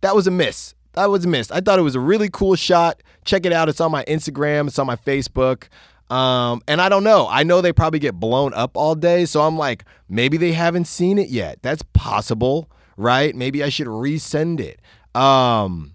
[0.00, 0.74] that was a miss.
[0.92, 1.50] That was a miss.
[1.50, 3.02] I thought it was a really cool shot.
[3.24, 3.68] Check it out.
[3.68, 4.66] It's on my Instagram.
[4.66, 5.68] It's on my Facebook.
[6.10, 7.28] Um, and I don't know.
[7.30, 10.86] I know they probably get blown up all day, so I'm like, maybe they haven't
[10.86, 11.60] seen it yet.
[11.62, 12.68] That's possible
[13.00, 13.34] right?
[13.34, 14.80] Maybe I should resend it.
[15.18, 15.94] Um,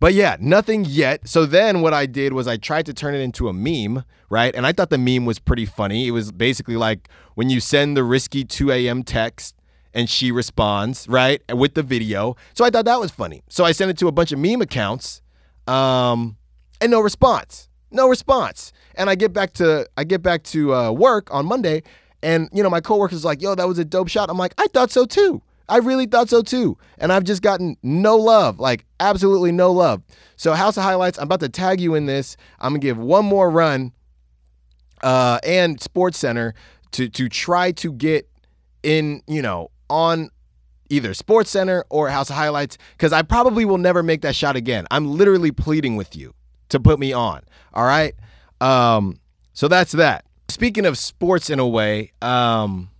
[0.00, 1.26] but yeah, nothing yet.
[1.28, 4.54] So then what I did was I tried to turn it into a meme, right?
[4.54, 6.06] And I thought the meme was pretty funny.
[6.06, 9.02] It was basically like when you send the risky 2 a.m.
[9.02, 9.56] text
[9.98, 11.42] and she responds, right?
[11.52, 12.36] With the video.
[12.54, 13.42] So I thought that was funny.
[13.48, 15.22] So I sent it to a bunch of meme accounts
[15.66, 16.36] um,
[16.80, 17.68] and no response.
[17.90, 18.72] No response.
[18.94, 21.82] And I get back to I get back to uh, work on Monday
[22.22, 24.68] and you know my coworker's like, "Yo, that was a dope shot." I'm like, "I
[24.68, 26.78] thought so too." I really thought so too.
[26.98, 30.02] And I've just gotten no love, like absolutely no love.
[30.36, 32.36] So, House of Highlights, I'm about to tag you in this.
[32.60, 33.92] I'm to give one more run
[35.02, 36.54] uh, and Sports Center
[36.92, 38.28] to, to try to get
[38.82, 40.30] in, you know, on
[40.90, 44.56] either Sports Center or House of Highlights because I probably will never make that shot
[44.56, 44.86] again.
[44.90, 46.34] I'm literally pleading with you
[46.70, 47.42] to put me on.
[47.74, 48.14] All right.
[48.60, 49.20] Um,
[49.52, 50.24] so that's that.
[50.48, 52.90] Speaking of sports in a way, um,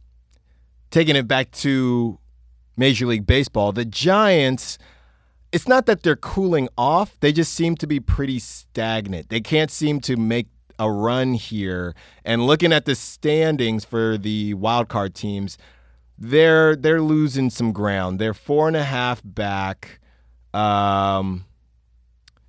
[0.90, 2.18] taking it back to
[2.77, 3.72] Major League Baseball.
[3.72, 4.79] The Giants,
[5.53, 9.29] it's not that they're cooling off, they just seem to be pretty stagnant.
[9.29, 10.46] They can't seem to make
[10.79, 11.94] a run here.
[12.24, 15.59] And looking at the standings for the wild card teams,
[16.18, 18.18] they're they're losing some ground.
[18.18, 20.00] They're four and a half back.
[20.52, 21.44] Um,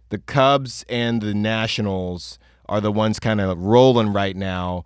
[0.09, 4.83] the Cubs and the Nationals are the ones kind of rolling right now.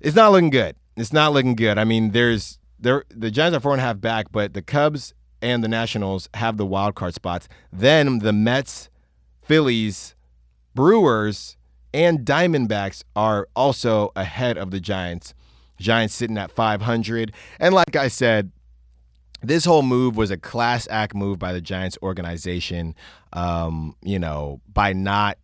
[0.00, 0.76] It's not looking good.
[0.96, 1.78] It's not looking good.
[1.78, 5.14] I mean, there's they're, the Giants are four and a half back, but the Cubs
[5.40, 7.48] and the Nationals have the wild card spots.
[7.72, 8.90] Then the Mets,
[9.42, 10.14] Phillies,
[10.74, 11.56] Brewers,
[11.94, 15.34] and Diamondbacks are also ahead of the Giants.
[15.82, 17.32] Giants sitting at 500.
[17.60, 18.50] And like I said,
[19.42, 22.94] this whole move was a class act move by the Giants organization.
[23.32, 25.38] Um, you know, by not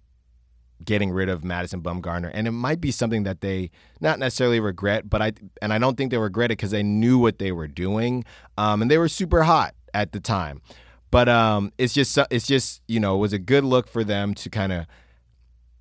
[0.85, 3.71] getting rid of Madison Bumgarner, and it might be something that they
[4.01, 7.19] not necessarily regret, but I and I don't think they regret it because they knew
[7.19, 8.25] what they were doing,
[8.57, 10.63] um, and they were super hot at the time.
[11.11, 14.35] But um, it's just it's just you know it was a good look for them
[14.35, 14.87] to kind of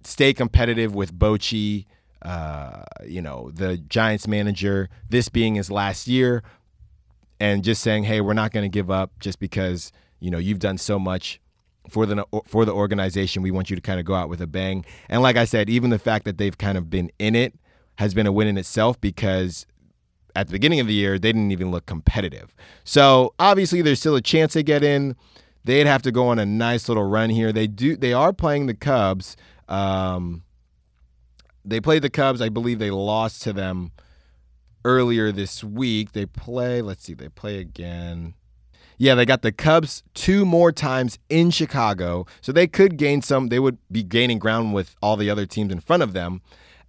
[0.04, 1.86] stay competitive with Bochy,
[2.22, 6.44] uh, you know the Giants manager, this being his last year,
[7.40, 10.60] and just saying, hey, we're not going to give up just because you know you've
[10.60, 11.40] done so much
[11.90, 13.44] for the for the organization.
[13.44, 14.86] We want you to kind of go out with a bang.
[15.10, 17.54] And like I said, even the fact that they've kind of been in it
[17.98, 19.66] has been a win in itself because
[20.36, 22.54] at the beginning of the year they didn't even look competitive.
[22.84, 25.16] So obviously there's still a chance they get in.
[25.64, 27.52] They'd have to go on a nice little run here.
[27.52, 27.98] They do.
[27.98, 29.36] They are playing the Cubs.
[29.68, 30.44] Um,
[31.68, 32.42] they played the Cubs.
[32.42, 33.92] I believe they lost to them
[34.86, 36.14] earlier this week.
[36.14, 36.82] They play.
[36.82, 37.14] Let's see.
[37.14, 38.34] They play again.
[38.98, 42.26] Yeah, they got the Cubs two more times in Chicago.
[42.42, 43.50] So they could gain some.
[43.50, 46.42] They would be gaining ground with all the other teams in front of them.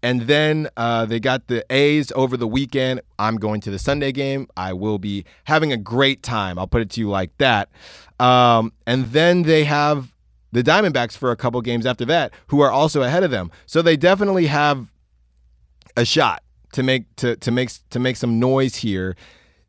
[0.02, 3.00] And then uh, they got the A's over the weekend.
[3.18, 4.46] I'm going to the Sunday game.
[4.56, 6.58] I will be having a great time.
[6.58, 7.68] I'll put it to you like that.
[8.20, 10.14] Um, and then they have
[10.52, 13.50] the Diamondbacks for a couple games after that, who are also ahead of them.
[13.66, 14.90] So they definitely have
[15.96, 19.16] a shot to make to to make to make some noise here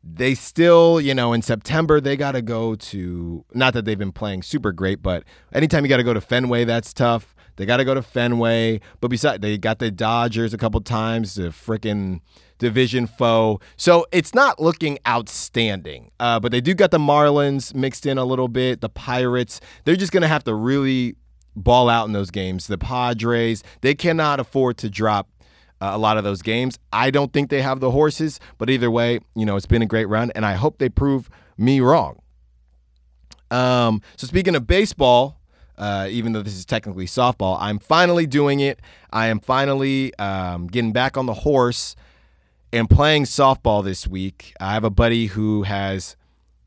[0.02, 3.44] they still, you know, in September they got to go to.
[3.52, 6.64] Not that they've been playing super great, but anytime you got to go to Fenway,
[6.64, 7.34] that's tough.
[7.56, 11.34] They got to go to Fenway, but besides, they got the Dodgers a couple times,
[11.34, 12.20] the freaking
[12.60, 13.58] division foe.
[13.76, 16.12] So it's not looking outstanding.
[16.20, 19.60] Uh, but they do got the Marlins mixed in a little bit, the Pirates.
[19.84, 21.16] They're just going to have to really
[21.56, 22.68] ball out in those games.
[22.68, 25.28] The Padres, they cannot afford to drop
[25.80, 26.78] uh, a lot of those games.
[26.92, 29.86] I don't think they have the horses, but either way, you know, it's been a
[29.86, 32.20] great run, and I hope they prove me wrong.
[33.50, 35.40] Um, so speaking of baseball,
[35.76, 38.80] uh, even though this is technically softball, I'm finally doing it.
[39.10, 41.96] I am finally um, getting back on the horse
[42.72, 44.54] and playing softball this week.
[44.60, 46.16] I have a buddy who has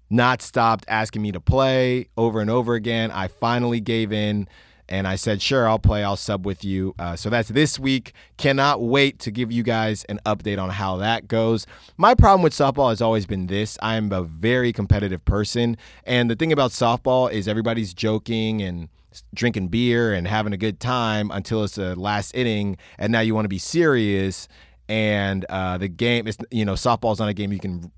[0.10, 3.12] not stopped asking me to play over and over again.
[3.12, 4.48] I finally gave in
[4.90, 6.94] and I said, sure, I'll play, I'll sub with you.
[7.00, 8.14] Uh, so that's this week.
[8.38, 11.66] Cannot wait to give you guys an update on how that goes.
[11.98, 15.78] My problem with softball has always been this I am a very competitive person.
[16.04, 18.90] And the thing about softball is everybody's joking and
[19.34, 22.78] drinking beer and having a good time until it's the last inning.
[22.98, 24.48] And now you want to be serious.
[24.90, 27.92] And uh, the game is, you know, softball's not a game you can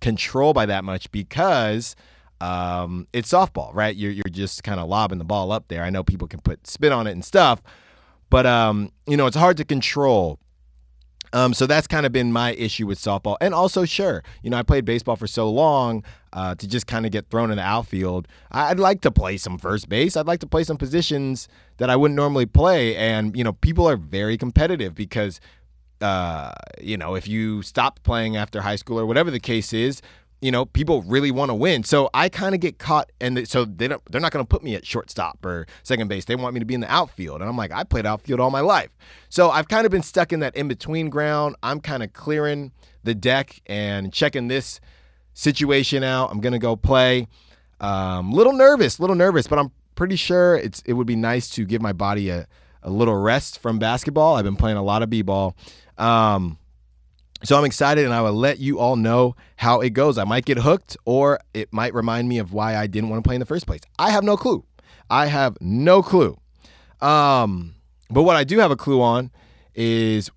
[0.00, 1.96] control by that much because
[2.40, 3.94] um, it's softball, right?
[3.94, 5.82] You're you're just kind of lobbing the ball up there.
[5.82, 7.62] I know people can put spin on it and stuff,
[8.30, 10.38] but um, you know, it's hard to control.
[11.32, 14.56] Um, so that's kind of been my issue with softball, and also sure, you know,
[14.56, 17.64] I played baseball for so long uh, to just kind of get thrown in the
[17.64, 18.28] outfield.
[18.52, 20.16] I'd like to play some first base.
[20.16, 23.88] I'd like to play some positions that I wouldn't normally play, and you know, people
[23.88, 25.40] are very competitive because
[26.00, 30.02] uh, you know, if you stop playing after high school or whatever the case is,
[30.40, 31.82] you know, people really want to win.
[31.82, 34.62] So I kind of get caught, and so they don't, they're not going to put
[34.62, 36.26] me at shortstop or second base.
[36.26, 38.50] They want me to be in the outfield, and I'm like, I played outfield all
[38.50, 38.90] my life.
[39.28, 41.56] So I've kind of been stuck in that in between ground.
[41.62, 44.80] I'm kind of clearing the deck and checking this
[45.32, 46.30] situation out.
[46.30, 47.28] I'm gonna go play.
[47.80, 51.64] Um, little nervous, little nervous, but I'm pretty sure it's it would be nice to
[51.64, 52.46] give my body a
[52.82, 54.36] a little rest from basketball.
[54.36, 55.56] I've been playing a lot of b-ball.
[55.98, 56.58] Um,
[57.44, 60.18] so I'm excited and I will let you all know how it goes.
[60.18, 63.28] I might get hooked or it might remind me of why I didn't want to
[63.28, 63.82] play in the first place.
[63.98, 64.64] I have no clue.
[65.10, 66.38] I have no clue.
[67.00, 67.74] Um,
[68.10, 69.30] but what I do have a clue on
[69.74, 70.30] is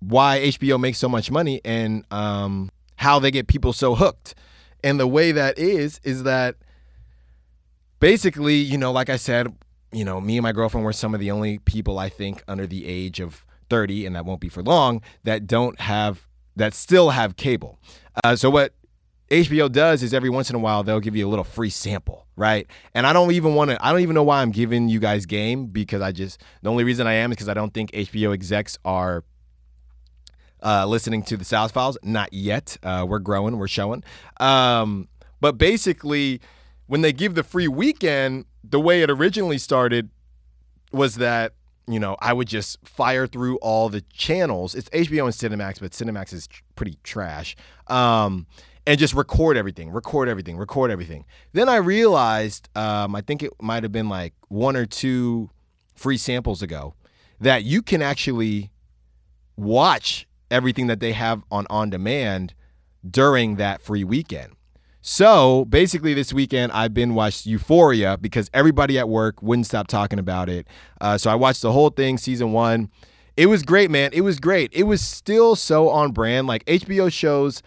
[0.00, 4.34] why HBO makes so much money and um, how they get people so hooked.
[4.82, 6.56] And the way that is, is that
[8.00, 9.54] basically, you know, like I said,
[9.92, 12.66] you know, me and my girlfriend were some of the only people I think under
[12.66, 17.08] the age of 30, and that won't be for long, that don't have, that still
[17.08, 17.78] have cable.
[18.22, 18.74] Uh, so what
[19.30, 22.26] HBO does is every once in a while they'll give you a little free sample,
[22.36, 22.66] right?
[22.92, 25.24] And I don't even want to, I don't even know why I'm giving you guys
[25.24, 28.34] game because I just, the only reason I am is because I don't think HBO
[28.34, 29.24] execs are
[30.62, 31.96] uh, listening to the Styles Files.
[32.02, 32.76] Not yet.
[32.82, 34.04] Uh, we're growing, we're showing.
[34.38, 35.08] Um,
[35.40, 36.42] but basically,
[36.88, 40.10] when they give the free weekend, the way it originally started
[40.92, 41.54] was that
[41.86, 44.74] you know, I would just fire through all the channels.
[44.74, 47.56] It's HBO and Cinemax, but Cinemax is tr- pretty trash.
[47.88, 48.46] Um,
[48.86, 51.24] and just record everything, record everything, record everything.
[51.52, 55.50] Then I realized, um, I think it might have been like one or two
[55.94, 56.94] free samples ago,
[57.40, 58.70] that you can actually
[59.56, 62.54] watch everything that they have on on demand
[63.08, 64.54] during that free weekend.
[65.04, 70.20] So basically, this weekend I've been watched Euphoria because everybody at work wouldn't stop talking
[70.20, 70.68] about it.
[71.00, 72.88] Uh, so I watched the whole thing, season one.
[73.36, 74.10] It was great, man.
[74.12, 74.72] It was great.
[74.72, 76.46] It was still so on brand.
[76.46, 77.64] Like HBO shows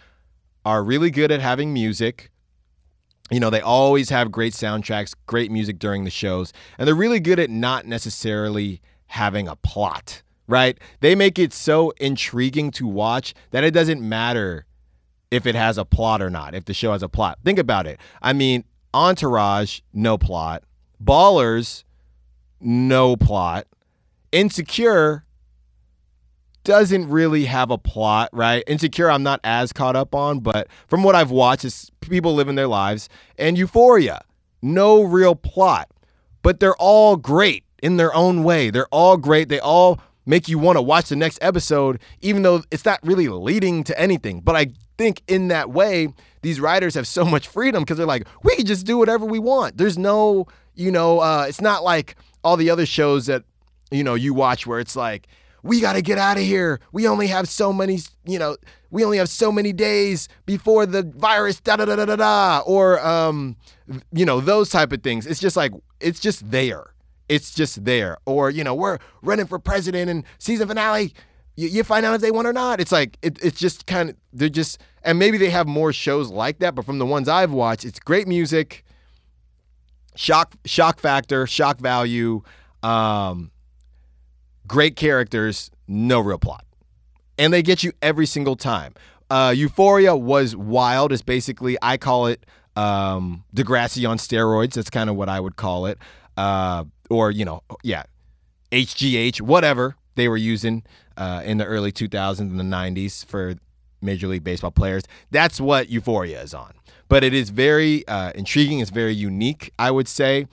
[0.64, 2.32] are really good at having music.
[3.30, 7.20] You know, they always have great soundtracks, great music during the shows, and they're really
[7.20, 10.78] good at not necessarily having a plot, right?
[11.02, 14.68] They make it so intriguing to watch that it doesn't matter
[15.36, 17.40] if it has a plot or not, if the show has a plot.
[17.44, 18.00] Think about it.
[18.22, 20.64] I mean, Entourage, no plot.
[21.04, 21.84] Ballers,
[22.60, 23.68] no plot.
[24.32, 25.26] Insecure
[26.64, 28.64] doesn't really have a plot, right?
[28.68, 32.56] Insecure, I'm not as caught up on, but from what I've watched, it's people living
[32.56, 33.08] their lives.
[33.38, 34.24] And Euphoria,
[34.62, 35.90] no real plot,
[36.42, 38.72] but they're all great in their own way.
[38.72, 39.48] They're all great.
[39.48, 43.28] They all make you want to watch the next episode, even though it's not really
[43.28, 44.42] leading to anything.
[44.42, 46.10] But I think in that way,
[46.42, 49.40] these writers have so much freedom because they're like, we can just do whatever we
[49.40, 49.78] want.
[49.78, 53.44] There's no, you know, uh, it's not like all the other shows that,
[53.92, 55.28] you know, you watch where it's like,
[55.64, 56.80] we got to get out of here.
[56.92, 58.56] We only have so many, you know,
[58.92, 62.62] we only have so many days before the virus, da da da da da da,
[62.66, 63.58] or, um,
[64.12, 65.26] you know, those type of things.
[65.26, 66.94] It's just like, it's just there.
[67.28, 68.18] It's just there.
[68.26, 71.14] Or, you know, we're running for president and season finale
[71.56, 72.80] you, you find out if they won or not.
[72.80, 76.30] It's like it, it's just kind of they're just and maybe they have more shows
[76.30, 78.84] like that, but from the ones I've watched, it's great music,
[80.16, 82.42] shock shock factor, shock value,
[82.84, 83.52] um,
[84.68, 86.66] great characters, no real plot,
[87.38, 88.94] and they get you every single time.
[89.30, 91.12] Uh, Euphoria was wild.
[91.12, 92.46] Is basically I call it
[92.76, 94.74] um, Degrassi on steroids.
[94.74, 95.98] That's kind of what I would call it,
[96.38, 98.04] uh, or you know, yeah,
[98.72, 100.84] HGH, whatever they were using
[101.18, 103.56] uh, in the early 2000s and the 90s for
[104.02, 105.04] Major League Baseball players.
[105.32, 106.74] That's what Euphoria is on.
[107.08, 108.80] but it is very uh, intriguing.
[108.80, 110.48] It's very unique, I would say,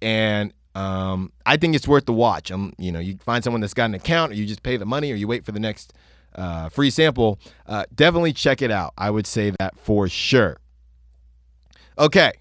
[0.00, 2.50] and um, I think it's worth the watch.
[2.52, 4.86] Um, you know, you find someone that's got an account, or you just pay the
[4.86, 5.92] money, or you wait for the next
[6.34, 7.38] uh, free sample.
[7.66, 8.94] Uh, definitely check it out.
[8.96, 10.58] I would say that for sure.
[11.98, 12.32] Okay.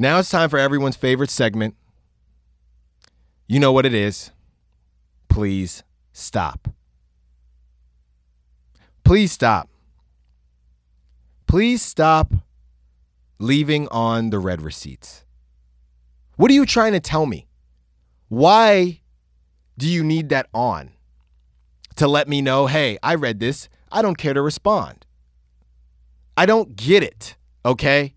[0.00, 1.76] Now it's time for everyone's favorite segment.
[3.46, 4.30] You know what it is.
[5.28, 5.82] Please
[6.14, 6.70] stop.
[9.04, 9.68] Please stop.
[11.46, 12.32] Please stop
[13.38, 15.26] leaving on the read receipts.
[16.36, 17.46] What are you trying to tell me?
[18.28, 19.02] Why
[19.76, 20.92] do you need that on?
[21.96, 23.68] To let me know, hey, I read this.
[23.92, 25.04] I don't care to respond.
[26.38, 27.36] I don't get it.
[27.66, 28.14] Okay.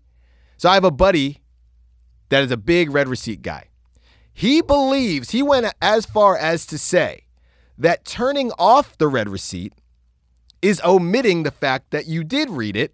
[0.56, 1.42] So I have a buddy
[2.34, 3.68] that is a big read receipt guy.
[4.32, 7.26] He believes, he went as far as to say
[7.78, 9.72] that turning off the read receipt
[10.60, 12.92] is omitting the fact that you did read it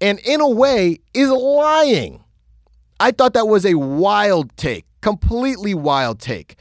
[0.00, 2.22] and, in a way, is lying.
[3.00, 6.54] I thought that was a wild take, completely wild take.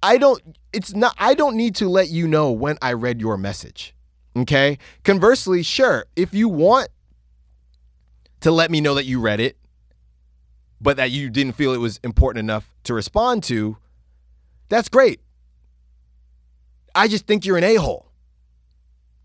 [0.00, 0.40] I don't,
[0.72, 3.96] it's not, I don't need to let you know when I read your message.
[4.36, 4.78] Okay.
[5.02, 6.88] Conversely, sure, if you want
[8.42, 9.56] to let me know that you read it,
[10.82, 13.76] but that you didn't feel it was important enough to respond to,
[14.68, 15.20] that's great.
[16.94, 18.10] I just think you're an a hole.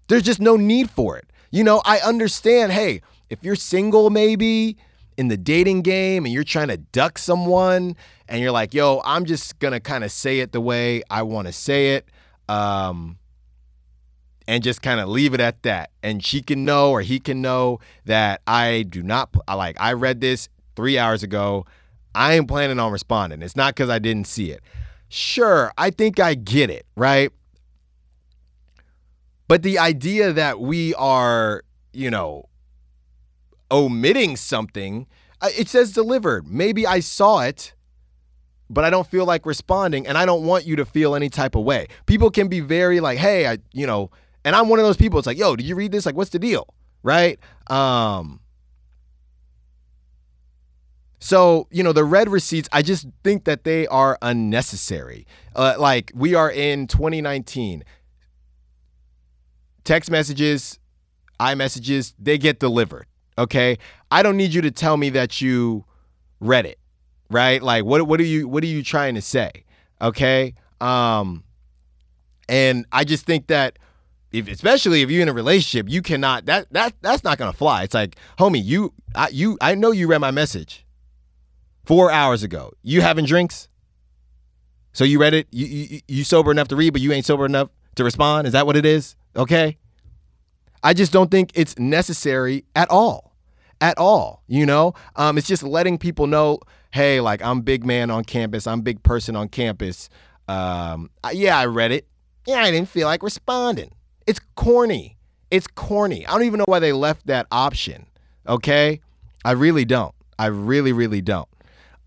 [0.07, 1.25] There's just no need for it.
[1.51, 4.77] You know, I understand, hey, if you're single, maybe
[5.17, 7.95] in the dating game and you're trying to duck someone
[8.29, 11.23] and you're like, yo, I'm just going to kind of say it the way I
[11.23, 12.07] want to say it.
[12.47, 13.17] Um,
[14.47, 15.89] and just kind of leave it at that.
[16.01, 19.93] And she can know or he can know that I do not, I like, I
[19.93, 20.47] read this
[20.77, 21.65] three hours ago.
[22.15, 23.41] I ain't planning on responding.
[23.41, 24.61] It's not because I didn't see it.
[25.09, 27.31] Sure, I think I get it, right?
[29.49, 31.63] But the idea that we are,
[31.93, 32.45] you know,
[33.71, 35.07] omitting something,
[35.43, 36.47] it says delivered.
[36.47, 37.73] Maybe I saw it,
[38.69, 41.55] but I don't feel like responding, and I don't want you to feel any type
[41.55, 41.87] of way.
[42.05, 44.11] People can be very like, hey, I, you know,
[44.43, 45.17] and I'm one of those people.
[45.19, 46.05] It's like, yo, did you read this?
[46.05, 46.73] Like, what's the deal?
[47.03, 47.39] Right?
[47.67, 48.41] Um,
[51.19, 55.25] so, you know, the read receipts, I just think that they are unnecessary.
[55.55, 57.83] Uh, like, we are in 2019
[59.87, 60.79] text messages,
[61.39, 63.07] iMessages, they get delivered.
[63.37, 63.77] Okay.
[64.11, 65.85] I don't need you to tell me that you
[66.39, 66.77] read it,
[67.29, 67.63] right?
[67.63, 69.63] Like what what are you what are you trying to say?
[70.01, 70.55] Okay.
[70.81, 71.43] Um
[72.49, 73.79] and I just think that
[74.31, 77.83] if especially if you're in a relationship, you cannot that that that's not gonna fly.
[77.83, 80.85] It's like, homie, you I you I know you read my message
[81.87, 82.73] four hours ago.
[82.83, 83.69] You having drinks?
[84.91, 87.45] So you read it, you, you you sober enough to read, but you ain't sober
[87.45, 88.45] enough to respond?
[88.45, 89.15] Is that what it is?
[89.35, 89.77] Okay.
[90.83, 93.35] I just don't think it's necessary at all.
[93.79, 94.43] At all.
[94.47, 96.59] You know, um, it's just letting people know
[96.91, 100.09] hey, like I'm big man on campus, I'm big person on campus.
[100.47, 102.07] Um, yeah, I read it.
[102.45, 103.91] Yeah, I didn't feel like responding.
[104.25, 105.17] It's corny.
[105.51, 106.25] It's corny.
[106.25, 108.07] I don't even know why they left that option.
[108.47, 109.01] Okay.
[109.45, 110.15] I really don't.
[110.39, 111.47] I really, really don't.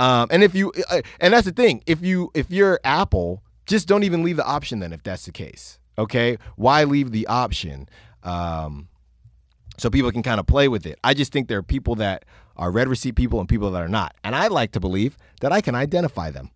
[0.00, 3.86] Um, and if you, uh, and that's the thing, if you, if you're Apple, just
[3.86, 5.78] don't even leave the option then if that's the case.
[5.98, 6.38] Okay.
[6.56, 7.86] Why leave the option?
[8.22, 8.88] Um,
[9.76, 10.98] so people can kind of play with it.
[11.04, 12.24] I just think there are people that
[12.56, 14.14] are read receipt people and people that are not.
[14.24, 16.50] And I like to believe that I can identify them.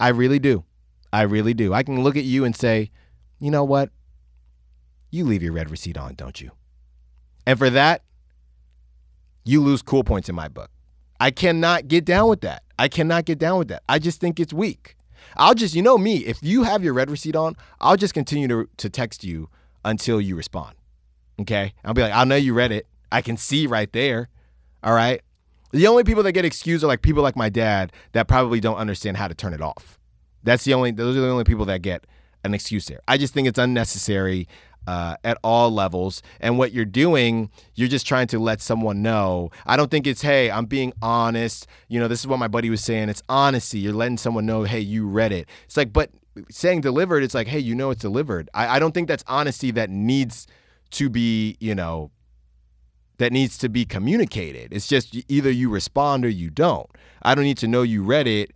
[0.00, 0.64] I really do.
[1.12, 1.72] I really do.
[1.72, 2.90] I can look at you and say,
[3.38, 3.90] you know what?
[5.10, 6.50] You leave your read receipt on, don't you?
[7.46, 8.02] And for that,
[9.44, 10.70] you lose cool points in my book.
[11.20, 12.62] I cannot get down with that.
[12.78, 13.82] I cannot get down with that.
[13.88, 14.96] I just think it's weak.
[15.36, 18.48] I'll just, you know me, if you have your read receipt on, I'll just continue
[18.48, 19.48] to, to text you
[19.84, 20.76] until you respond.
[21.40, 21.72] Okay.
[21.84, 22.86] I'll be like, I know you read it.
[23.10, 24.28] I can see right there.
[24.82, 25.20] All right.
[25.72, 28.76] The only people that get excused are like people like my dad that probably don't
[28.76, 29.98] understand how to turn it off.
[30.42, 32.06] That's the only, those are the only people that get
[32.44, 33.00] an excuse there.
[33.06, 34.48] I just think it's unnecessary
[34.86, 36.22] uh, at all levels.
[36.40, 39.50] And what you're doing, you're just trying to let someone know.
[39.66, 41.66] I don't think it's, hey, I'm being honest.
[41.88, 43.08] You know, this is what my buddy was saying.
[43.08, 43.80] It's honesty.
[43.80, 45.48] You're letting someone know, hey, you read it.
[45.64, 46.10] It's like, but
[46.50, 48.48] saying delivered, it's like, hey, you know it's delivered.
[48.54, 50.46] I, I don't think that's honesty that needs
[50.92, 52.10] to be, you know,
[53.18, 54.72] that needs to be communicated.
[54.72, 56.88] It's just either you respond or you don't.
[57.22, 58.52] I don't need to know you read it.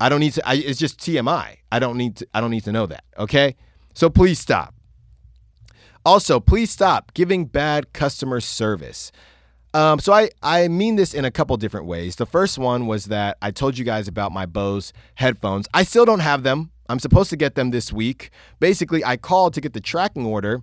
[0.00, 0.46] I don't need to.
[0.46, 1.56] I, it's just TMI.
[1.72, 2.26] I don't need to.
[2.34, 3.04] I don't need to know that.
[3.18, 3.56] Okay.
[3.94, 4.73] So please stop.
[6.04, 9.10] Also, please stop giving bad customer service.
[9.72, 12.16] Um, so I, I mean this in a couple different ways.
[12.16, 15.66] The first one was that I told you guys about my Bose headphones.
[15.74, 16.70] I still don't have them.
[16.88, 18.30] I'm supposed to get them this week.
[18.60, 20.62] Basically, I called to get the tracking order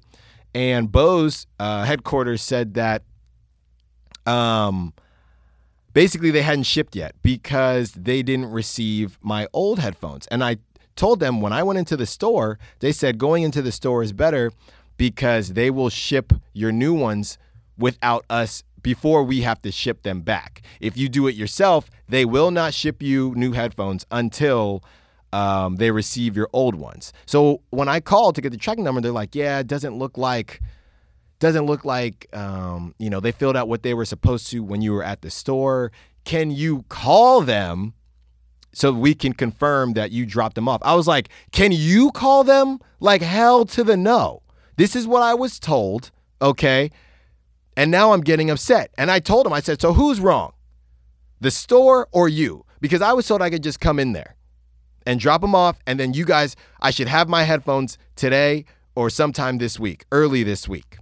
[0.54, 3.04] and Bose uh, headquarters said that
[4.28, 4.94] Um,
[5.94, 10.28] basically, they hadn't shipped yet because they didn't receive my old headphones.
[10.28, 10.58] And I
[10.96, 14.14] told them when I went into the store, they said going into the store is
[14.14, 14.52] better
[15.02, 17.40] because they will ship your new ones
[17.76, 20.62] without us before we have to ship them back.
[20.80, 24.84] If you do it yourself, they will not ship you new headphones until
[25.34, 27.14] um, they receive your old ones.
[27.26, 30.20] So when I called to get the tracking number, they're like, "Yeah, it doesn't look
[30.20, 30.62] like."
[31.40, 34.84] Doesn't look like um, you know they filled out what they were supposed to when
[34.84, 35.92] you were at the store.
[36.26, 37.96] Can you call them
[38.72, 40.80] so we can confirm that you dropped them off?
[40.84, 42.80] I was like, can you call them?
[43.00, 44.44] Like hell to the no.
[44.78, 46.12] This is what I was told.
[46.42, 46.92] Okay.
[47.78, 48.92] And now I'm getting upset.
[48.98, 50.54] And I told him, I said, so who's wrong?
[51.40, 52.66] The store or you?
[52.80, 54.36] Because I was told I could just come in there
[55.06, 55.80] and drop them off.
[55.88, 58.66] And then you guys, I should have my headphones today
[58.96, 60.98] or sometime this week, early this week.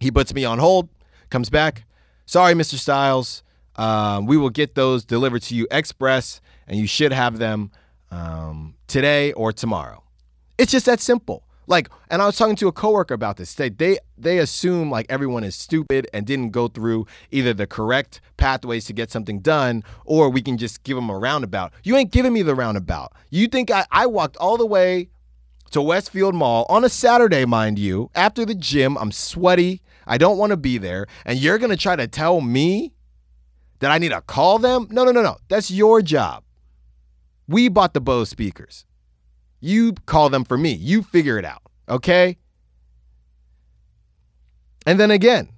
[0.00, 0.88] He puts me on hold,
[1.28, 1.84] comes back.
[2.26, 2.74] Sorry, Mr.
[2.74, 3.42] Styles.
[3.76, 7.70] Um, we will get those delivered to you express, and you should have them
[8.10, 10.02] um, today or tomorrow.
[10.58, 11.44] It's just that simple.
[11.70, 13.54] Like, and I was talking to a coworker about this.
[13.54, 18.20] They they they assume like everyone is stupid and didn't go through either the correct
[18.36, 21.72] pathways to get something done, or we can just give them a roundabout.
[21.84, 23.12] You ain't giving me the roundabout.
[23.30, 25.10] You think I, I walked all the way
[25.70, 28.98] to Westfield Mall on a Saturday, mind you, after the gym.
[28.98, 29.80] I'm sweaty.
[30.08, 31.06] I don't want to be there.
[31.24, 32.92] And you're to try to tell me
[33.78, 34.88] that I need to call them?
[34.90, 35.36] No, no, no, no.
[35.48, 36.42] That's your job.
[37.46, 38.86] We bought the Bose speakers.
[39.60, 40.72] You call them for me.
[40.72, 41.62] You figure it out.
[41.88, 42.36] Okay?
[44.86, 45.50] And then again,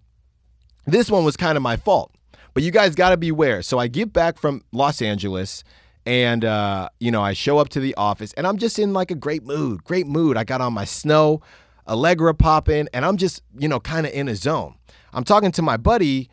[0.86, 2.12] this one was kind of my fault.
[2.54, 3.62] But you guys got to beware.
[3.62, 5.64] So I get back from Los Angeles
[6.04, 9.10] and uh, you know i show up to the office and i'm just in like
[9.10, 11.42] a great mood great mood i got on my Snoh
[11.86, 14.74] Aalegra popping and i'm just you know kind of in a zone
[15.12, 16.28] i'm talking to my buddy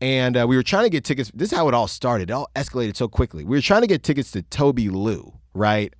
[0.00, 2.32] and uh, we were trying to get tickets this is how it all started it
[2.32, 5.94] all escalated so quickly we were trying to get tickets to Tobi Lou right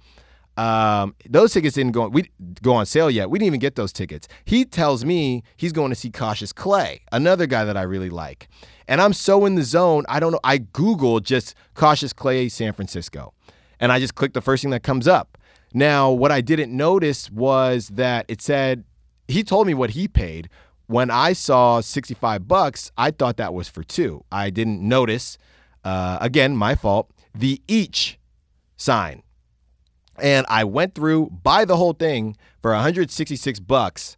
[0.57, 2.31] um, those tickets didn't go we
[2.63, 3.29] go on sale yet.
[3.31, 4.27] We didn't even get those tickets.
[4.45, 8.49] He tells me he's going to see Cautious Clay, another guy that I really like.
[8.89, 10.41] And I'm so in the zone, I don't know.
[10.45, 13.35] I Google just Cautious Clay San Francisco.
[13.79, 15.37] And I just click the first thing that comes up.
[15.75, 18.85] Now, what I didn't notice was that it said
[19.29, 20.49] he told me what he paid.
[20.87, 24.25] When I saw 65 bucks, I thought that was for two.
[24.31, 25.37] I didn't notice,
[25.85, 28.19] uh, again, my fault, the each
[28.77, 29.23] sign.
[30.21, 34.17] And I went through, buy the whole thing for 166 bucks.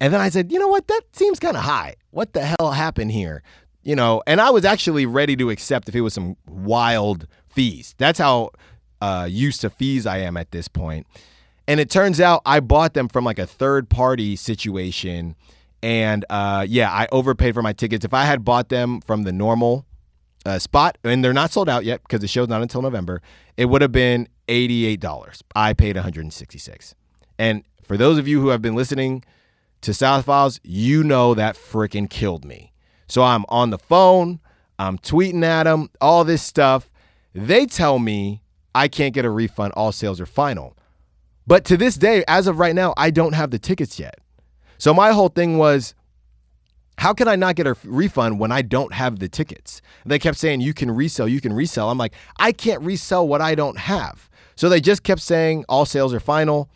[0.00, 0.86] And then I said, you know what?
[0.86, 1.96] That seems kind of high.
[2.10, 3.42] What the hell happened here?
[3.88, 7.94] you know, and I was actually ready to accept if it was some wild fees.
[7.96, 8.50] That's how
[9.00, 11.06] uh, used to fees I am at this point.
[11.66, 15.36] And it turns out I bought them from like a third party situation.
[15.82, 18.04] And uh, yeah, I overpaid for my tickets.
[18.04, 19.86] If I had bought them from the normal
[20.44, 23.20] uh, spot, and they're not sold out yet because the show's not until November,
[23.56, 25.42] it would have been $88.
[25.54, 26.94] I paid 166
[27.38, 29.24] And for those of you who have been listening
[29.82, 32.72] to Styles Files, you know that freaking killed me.
[33.06, 34.40] So I'm on the phone,
[34.78, 36.90] I'm tweeting at them, all this stuff.
[37.34, 38.42] They tell me
[38.74, 40.76] I can't get a refund, all sales are final.
[41.46, 44.18] But to this day, as of right now, I don't have the tickets yet.
[44.76, 45.94] So my whole thing was,
[46.98, 49.80] how can I not get a refund when I don't have the tickets?
[50.04, 51.90] They kept saying, you can resell, you can resell.
[51.90, 54.28] I'm like, I can't resell what I don't have.
[54.56, 56.68] So they just kept saying all sales are final.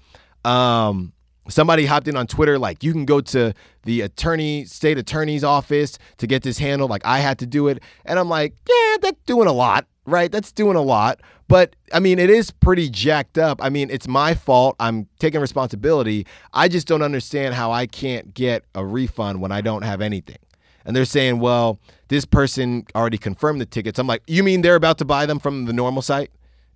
[0.45, 1.13] Um,
[1.49, 3.53] somebody hopped in on Twitter like you can go to
[3.83, 7.83] the attorney state attorney's office to get this handled like I had to do it
[8.05, 10.31] and I'm like yeah that's doing a lot right?
[10.31, 11.21] That's doing a lot.
[11.49, 13.63] But I mean it is pretty jacked up.
[13.63, 14.77] I mean it's my fault.
[14.81, 16.27] I'm taking responsibility.
[16.53, 20.39] I just don't understand how I can't get a refund when I don't have anything.
[20.85, 21.79] And they're saying well
[22.09, 23.99] this person already confirmed the tickets.
[23.99, 26.31] I'm like you mean they're about to buy them from the normal site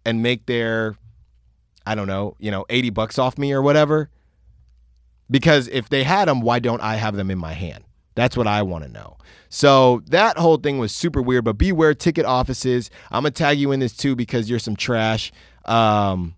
[0.05, 0.97] and make their
[1.87, 4.11] I don't know, you know, 80 bucks off me or whatever.
[5.31, 7.85] Because if they had them, why don't I have them in my hand?
[8.17, 9.19] That's what I want to know.
[9.49, 11.45] So that whole thing was super weird.
[11.45, 12.91] But beware ticket offices.
[13.13, 15.31] I'm gonna tag you in this too because you're some trash.
[15.65, 16.35] Um,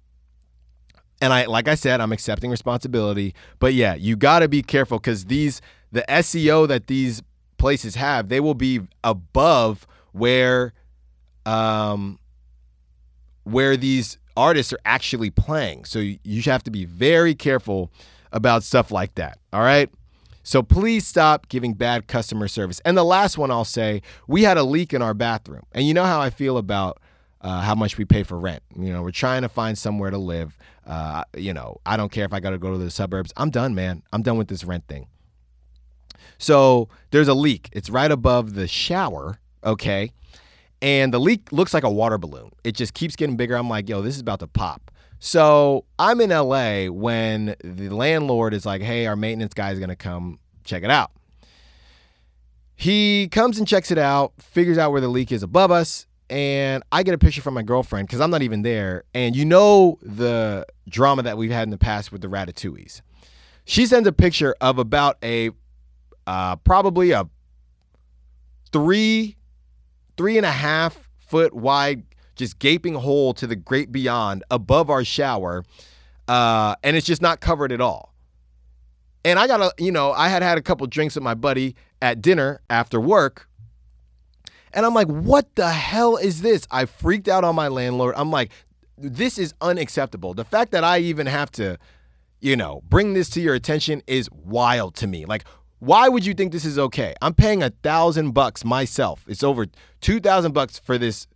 [1.22, 3.34] and I, like I said, I'm accepting responsibility.
[3.58, 5.60] But yeah, you got to be careful because these
[5.90, 7.22] the SEO that these
[7.56, 10.72] places have, they will be above where,
[11.46, 12.18] um,
[13.44, 15.84] where these artists are actually playing.
[15.84, 17.90] So you have to be very careful
[18.32, 19.38] about stuff like that.
[19.52, 19.90] All right.
[20.48, 22.80] So please stop giving bad customer service.
[22.86, 25.64] And the last one I'll say, we had a leak in our bathroom.
[25.72, 27.02] And you know how I feel about
[27.42, 28.62] uh, how much we pay for rent.
[28.74, 30.56] You know, we're trying to find somewhere to live.
[30.86, 33.30] Uh, you know, I don't care if I got to go to the suburbs.
[33.36, 34.02] I'm done, man.
[34.10, 35.08] I'm done with this rent thing.
[36.38, 37.68] So there's a leak.
[37.72, 40.12] It's right above the shower, okay?
[40.80, 42.52] And the leak looks like a water balloon.
[42.64, 43.54] It just keeps getting bigger.
[43.54, 44.90] I'm like, yo, this is about to pop.
[45.20, 49.88] So I'm in LA when the landlord is like, hey, our maintenance guy is going
[49.88, 51.10] to come check it out.
[52.76, 56.84] He comes and checks it out, figures out where the leak is above us, and
[56.92, 59.04] I get a picture from my girlfriend because I'm not even there.
[59.14, 63.00] And you know the drama that we've had in the past with the ratatouilles.
[63.64, 65.50] She sends a picture of about a
[66.26, 67.28] uh, probably a
[68.72, 69.36] three,
[70.16, 72.02] three and a half foot wide,
[72.38, 75.64] just gaping hole to the great beyond above our shower,
[76.26, 78.14] uh, and it's just not covered at all.
[79.24, 81.74] And I got a, you know, I had had a couple drinks with my buddy
[82.00, 83.48] at dinner after work.
[84.72, 86.66] And I'm like, what the hell is this?
[86.70, 88.14] I freaked out on my landlord.
[88.16, 88.52] I'm like,
[88.96, 90.34] this is unacceptable.
[90.34, 91.78] The fact that I even have to,
[92.40, 95.24] you know, bring this to your attention is wild to me.
[95.24, 95.44] Like,
[95.80, 97.14] why would you think this is okay?
[97.22, 99.24] I'm paying a thousand bucks myself.
[99.26, 99.66] It's over
[100.00, 101.26] two thousand bucks for this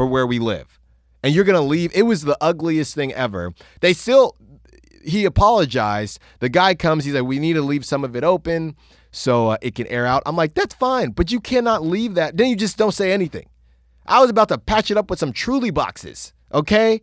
[0.00, 0.80] for where we live.
[1.22, 1.90] And you're gonna leave.
[1.94, 3.52] It was the ugliest thing ever.
[3.80, 4.34] They still
[5.04, 6.20] he apologized.
[6.38, 8.76] The guy comes, he's like, we need to leave some of it open
[9.10, 10.22] so uh, it can air out.
[10.24, 12.38] I'm like, that's fine, but you cannot leave that.
[12.38, 13.50] Then you just don't say anything.
[14.06, 17.02] I was about to patch it up with some Truly boxes, okay?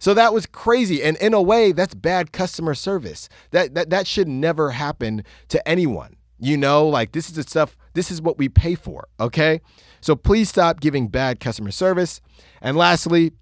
[0.00, 1.00] So that was crazy.
[1.00, 3.28] And in a way, that's bad customer service.
[3.52, 6.16] That, that, that should never happen to anyone.
[6.40, 9.60] You know, like this is the stuff, this is what we pay for, okay?
[10.00, 12.20] So please stop giving bad customer service.
[12.60, 13.32] And lastly,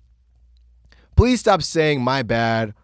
[1.17, 2.75] please stop saying my bad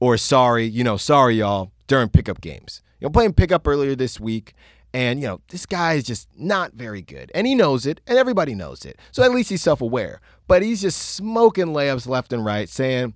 [0.00, 2.82] or sorry, you know, sorry, y'all, during pickup games.
[3.00, 4.54] You know, playing pickup earlier this week,
[4.92, 7.32] and, you know, this guy is just not very good.
[7.34, 8.98] And he knows it, and everybody knows it.
[9.10, 10.20] So at least he's self aware.
[10.46, 13.14] But he's just smoking layups left and right, saying,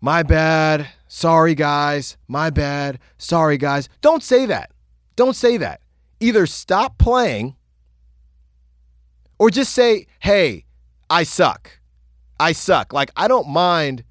[0.00, 0.88] my bad.
[1.08, 2.16] Sorry, guys.
[2.28, 3.00] My bad.
[3.16, 3.88] Sorry, guys.
[4.00, 4.70] Don't say that.
[5.16, 5.80] Don't say that.
[6.20, 7.56] Either stop playing
[9.38, 10.64] or just say, hey,
[11.08, 11.78] I suck.
[12.40, 12.92] I suck.
[12.92, 14.04] Like, I don't mind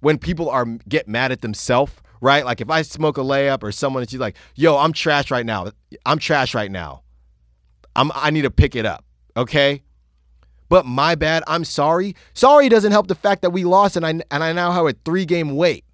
[0.00, 2.44] when people are get mad at themselves right?
[2.44, 5.70] Like if I smoke a layup or someone that's like, yo, I'm trash right now.
[6.06, 7.02] I'm trash right now.
[7.96, 9.04] I'm I need to pick it up.
[9.36, 9.82] Okay?
[10.68, 11.42] But my bad.
[11.46, 12.14] I'm sorry.
[12.34, 14.92] Sorry doesn't help the fact that we lost and I and I now have a
[15.04, 15.84] three game wait.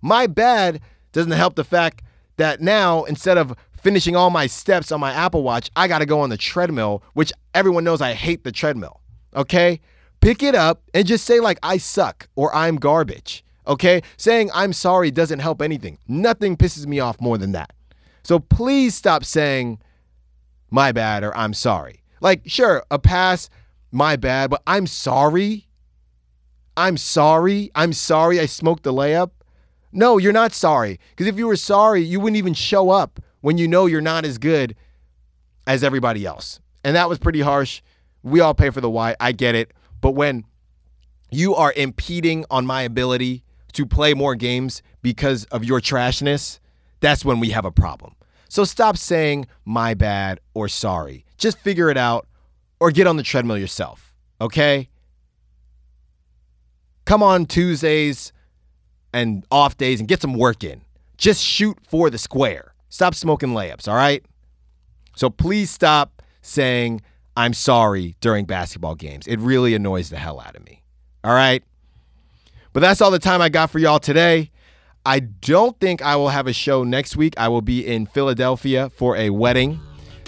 [0.00, 0.80] My bad
[1.12, 2.02] doesn't help the fact
[2.36, 6.06] that now instead of finishing all my steps on my Apple Watch, I got to
[6.06, 9.00] go on the treadmill, which everyone knows I hate the treadmill.
[9.34, 9.80] Okay?
[10.20, 13.44] Pick it up and just say like I suck or I'm garbage.
[13.66, 14.02] Okay?
[14.16, 15.98] Saying I'm sorry doesn't help anything.
[16.06, 17.72] Nothing pisses me off more than that.
[18.22, 19.80] So please stop saying
[20.70, 22.02] my bad or I'm sorry.
[22.20, 23.50] Like, sure, a pass,
[23.90, 25.66] my bad, but I'm sorry.
[26.76, 27.72] I'm sorry.
[27.74, 29.30] I'm sorry I smoked the layup.
[29.90, 31.00] No, you're not sorry.
[31.10, 34.24] Because if you were sorry, you wouldn't even show up when you know you're not
[34.24, 34.74] as good
[35.66, 36.58] as everybody else.
[36.82, 37.82] And that was pretty harsh.
[38.22, 39.14] We all pay for the why.
[39.20, 39.72] I get it.
[40.00, 40.44] But when
[41.30, 46.58] you are impeding on my ability to play more games because of your trashness,
[47.00, 48.14] that's when we have a problem.
[48.48, 51.24] So stop saying my bad or sorry.
[51.38, 52.26] Just figure it out
[52.80, 54.88] or get on the treadmill yourself, okay?
[57.04, 58.32] Come on Tuesdays
[59.12, 60.82] and off days and get some work in.
[61.16, 62.71] Just shoot for the square.
[62.92, 64.22] Stop smoking layups, all right?
[65.16, 67.00] So please stop saying
[67.34, 69.26] I'm sorry during basketball games.
[69.26, 70.82] It really annoys the hell out of me.
[71.24, 71.64] All right?
[72.74, 74.50] But that's all the time I got for y'all today.
[75.06, 77.32] I don't think I will have a show next week.
[77.38, 79.80] I will be in Philadelphia for a wedding.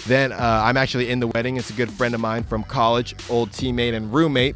[0.07, 1.57] Then uh, I'm actually in the wedding.
[1.57, 4.55] It's a good friend of mine from college, old teammate and roommate.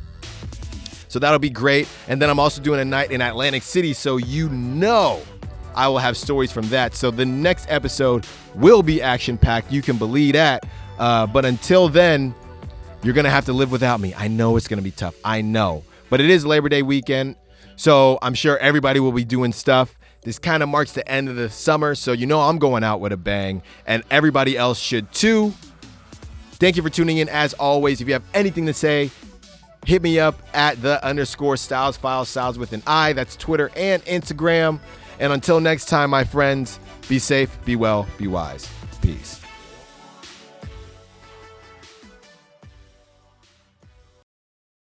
[1.09, 1.87] So that'll be great.
[2.07, 3.93] And then I'm also doing a night in Atlantic City.
[3.93, 5.21] So you know
[5.75, 6.95] I will have stories from that.
[6.95, 9.71] So the next episode will be action packed.
[9.71, 10.65] You can believe that.
[10.97, 12.35] Uh, but until then,
[13.03, 14.13] you're going to have to live without me.
[14.15, 15.15] I know it's going to be tough.
[15.23, 15.83] I know.
[16.09, 17.35] But it is Labor Day weekend.
[17.75, 19.95] So I'm sure everybody will be doing stuff.
[20.21, 22.99] This kind of marks the end of the summer, so you know I'm going out
[22.99, 25.53] with a bang, and everybody else should too.
[26.53, 27.29] Thank you for tuning in.
[27.29, 29.11] As always, if you have anything to say,
[29.85, 33.13] hit me up at the underscore styles file styles with an I.
[33.13, 34.81] That's Twitter and Instagram.
[35.19, 38.69] And until next time, my friends, be safe, be well, be wise.
[39.01, 39.38] Peace.